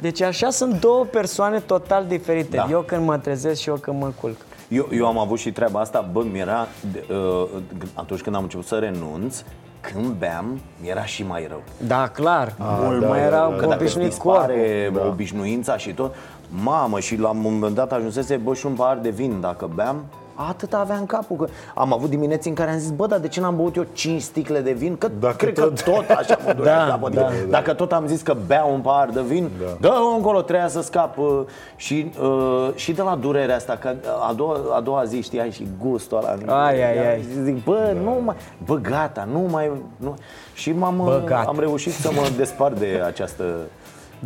[0.00, 2.56] Deci așa sunt două persoane total diferite.
[2.56, 2.66] Da.
[2.70, 4.36] Eu când mă trezesc și eu când mă culc
[4.68, 7.48] Eu, eu am avut și treaba asta, bă, mi-era, de- uh,
[7.94, 9.42] atunci când am început să renunț,
[9.80, 11.62] când beam, mi-era și mai rău.
[11.86, 15.76] Da, clar, mult da, mai da, era da, Că dacă îți obișnuit corpul dispare obișnuința
[15.76, 16.14] și tot,
[16.62, 20.04] mamă, și la un moment dat ajunsese, bă, și un pahar de vin, dacă beam,
[20.34, 23.28] atât avea în capul că am avut dimineți în care am zis, bă, dar de
[23.28, 24.96] ce n-am băut eu 5 sticle de vin?
[24.96, 27.10] Că Dacă cred tot- că tot așa mă durea Da, capul.
[27.10, 29.88] da, Adică, Dacă tot am zis că beau un pahar de vin, da.
[29.88, 31.40] dă încolo, treia să scap uh,
[31.76, 33.94] și, uh, și de la durerea asta, că
[34.28, 36.64] a doua, a doua zi știai și gustul ăla.
[36.64, 37.20] Ai, ai, ai.
[37.20, 40.14] Și zic, bă, nu mai, bă, gata, nu mai, nu.
[40.54, 41.48] Și m-am, Bă, uh, gata.
[41.48, 43.44] am reușit să mă despart de această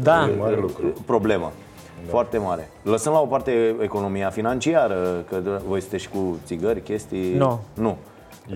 [0.02, 0.64] Da, mare
[2.02, 2.10] lucru.
[2.10, 2.10] problemă.
[2.10, 2.68] Foarte mare.
[2.82, 5.36] Lăsăm la o parte economia financiară, că
[5.66, 7.34] voi sunteți cu țigări, chestii...
[7.36, 7.58] Nu.
[7.74, 7.96] Nu.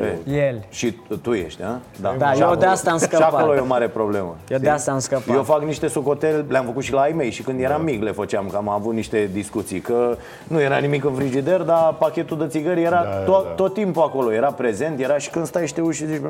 [0.01, 1.81] E, el și tu ești, a?
[2.19, 3.33] Da, Și eu acolo- de asta am Și scăpat.
[3.35, 4.27] acolo e o mare problemă.
[4.27, 4.69] Eu de știi?
[4.69, 5.35] asta am scăpat.
[5.35, 8.11] Eu fac niște socoteli, le-am făcut și la ai mei și când eram mic le
[8.13, 10.17] făceam, că am avut niște discuții, că
[10.49, 13.51] nu era nimic în frigider, dar pachetul de țigări era Da, tot, da.
[13.51, 16.21] tot timpul acolo, era prezent, era și când stai și te uiți și zici,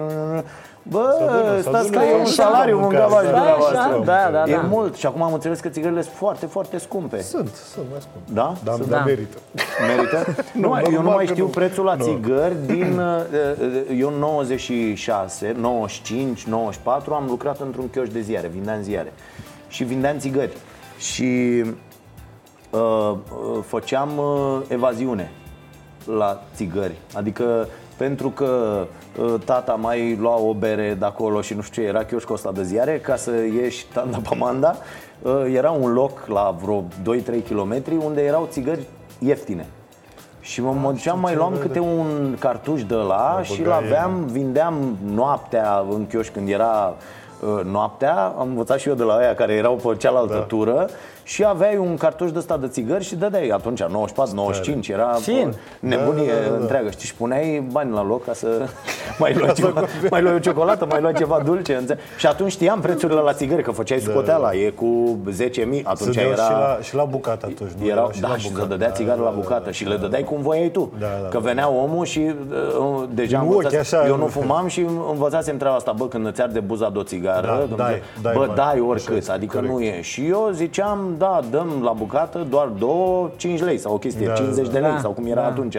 [0.82, 3.78] bă, adună, se stați că adună, e un așa, salariu mâncați, mâncat da, dumneavoastră.
[3.78, 4.60] așa, da, da, E da.
[4.60, 7.20] mult și acum am înțeles că țigările sunt foarte, foarte scumpe.
[7.22, 8.24] Sunt, sunt, mai scump.
[8.34, 8.54] Da?
[8.64, 9.04] Dar, Sunt- dar Da.
[9.04, 9.36] merită.
[9.96, 10.34] Merită?
[10.62, 11.50] nu, mai, eu nu normal mai că știu nu.
[11.50, 12.04] prețul la Nu.
[12.04, 12.98] țigări din...
[12.98, 19.12] uh, Eu în 96, 95, 94 am lucrat într-un chioș de ziare, vindeam ziare.
[19.68, 20.52] Și vindeam țigări.
[20.98, 21.62] Și
[22.70, 23.16] uh, uh,
[23.66, 25.30] făceam uh, evaziune
[26.16, 26.94] la țigări.
[27.14, 27.68] Adică
[28.02, 28.84] pentru că
[29.18, 32.52] uh, tata mai lua o bere de acolo și nu știu ce, era chioșcul ăsta
[32.52, 33.30] de ziare, ca să
[33.62, 34.76] ieși tanda pamanda,
[35.22, 36.84] uh, era un loc la vreo 2-3
[37.48, 38.86] km unde erau țigări
[39.18, 39.66] ieftine.
[40.40, 44.26] Și mă, mă duceam, mai luam câte un cartuș de la și îl băgai aveam,
[44.30, 46.94] vindeam noaptea în chioș când era
[47.40, 48.34] uh, noaptea.
[48.38, 50.40] Am învățat și eu de la aia care erau pe cealaltă da.
[50.40, 50.88] tură
[51.22, 55.54] și aveai un cartuș de ăsta de țigări și dădeai atunci, 94, 95, era Fin.
[55.80, 56.60] nebunie Da, da, da, da.
[56.60, 56.90] întreagă.
[56.90, 58.46] Știi, și puneai bani la loc ca să
[59.18, 61.74] mai luai, ceva, mai luai o ciocolată, mai luai ceva dulce.
[61.74, 65.34] Înțe- Și atunci știam prețurile la țigări, că făceai socoteala, e cu 10.000,
[65.84, 66.42] atunci Se dădeau era...
[66.42, 67.86] și la, și la bucată atunci, nu?
[67.86, 68.68] Erau, Era da, la și se bucată.
[68.68, 70.00] dădea țigară la Da, bucată da, și da, le da.
[70.02, 70.92] dădeai cum voiai tu.
[70.98, 71.38] Da, da, Că da.
[71.38, 75.56] venea omul și uh, deja Din învățase, ochi, așa, eu nu nu- fumam și învățasem
[75.56, 78.32] treaba asta, bă, când îți arde buza de o țigară, Da, când dai, zice, dai
[78.34, 78.54] bă, bani.
[78.54, 79.72] dai Așa oricât, este, adică corect.
[79.72, 80.00] nu e.
[80.00, 82.88] Și eu ziceam, da, dăm la bucată doar 2,
[83.36, 84.78] 5 lei sau o chestie, Da, 50 de da.
[84.86, 85.46] lei Da, sau cum era da.
[85.46, 85.76] atunci,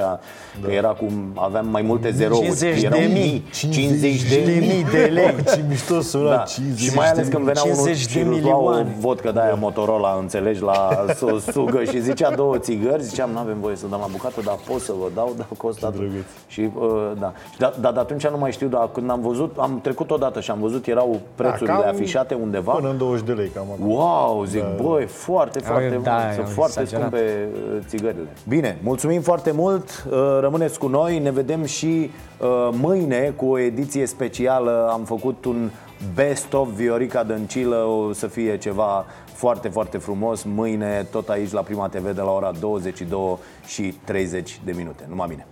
[0.64, 2.42] că era cum aveam mai multe zerouri.
[2.46, 3.44] 50 de Erau mii.
[3.52, 5.24] 50 de mii de lei.
[5.38, 6.44] Oh, ce mișto suna, Da.
[6.44, 8.96] 50 Și mai ales de când venea unul 50 și de îți lua o milioane.
[9.00, 13.38] vodcă de aia Motorola, înțelegi, la să o sugă și zicea două țigări, ziceam, nu
[13.38, 16.00] avem voie să dăm la bucată, dar pot să vă dau, dar costă atât.
[16.00, 16.24] drăguț.
[16.48, 17.34] Și uh, da.
[17.52, 20.40] Și da, dar de atunci nu mai știu, dar când am văzut, am trecut odată
[20.40, 22.72] și am văzut, erau prețurile cam afișate undeva.
[22.72, 23.92] Până în 20 de lei, cam acum.
[23.92, 27.13] Wow, zic, băi, foarte, foarte da, mult, sunt au foarte exagerat.
[27.13, 28.28] scumpe uh, țigările.
[28.47, 33.59] Bine, mulțumim foarte mult, uh, rămâneți cu noi, ne vedem și uh, mâine cu o
[33.59, 34.89] ediție specială.
[34.91, 35.69] Am făcut un
[36.13, 40.43] best of Viorica Dăncilă, o să fie ceva foarte, foarte frumos.
[40.43, 45.05] Mâine tot aici la Prima TV de la ora 22 și 30 de minute.
[45.09, 45.47] Numai bine!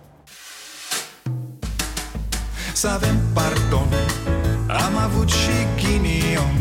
[2.74, 3.88] Să avem pardon
[4.68, 6.56] Am avut și ghinion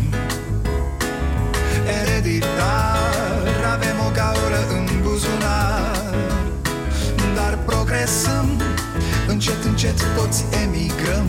[2.02, 6.14] Ereditar Avem o gaură în buzunar.
[7.36, 8.62] Dar progresăm
[9.28, 11.28] Încet, încet toți emigrăm.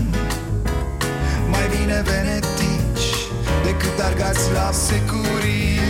[1.51, 3.09] Mai bine venetici
[3.65, 5.81] Decât argați la securii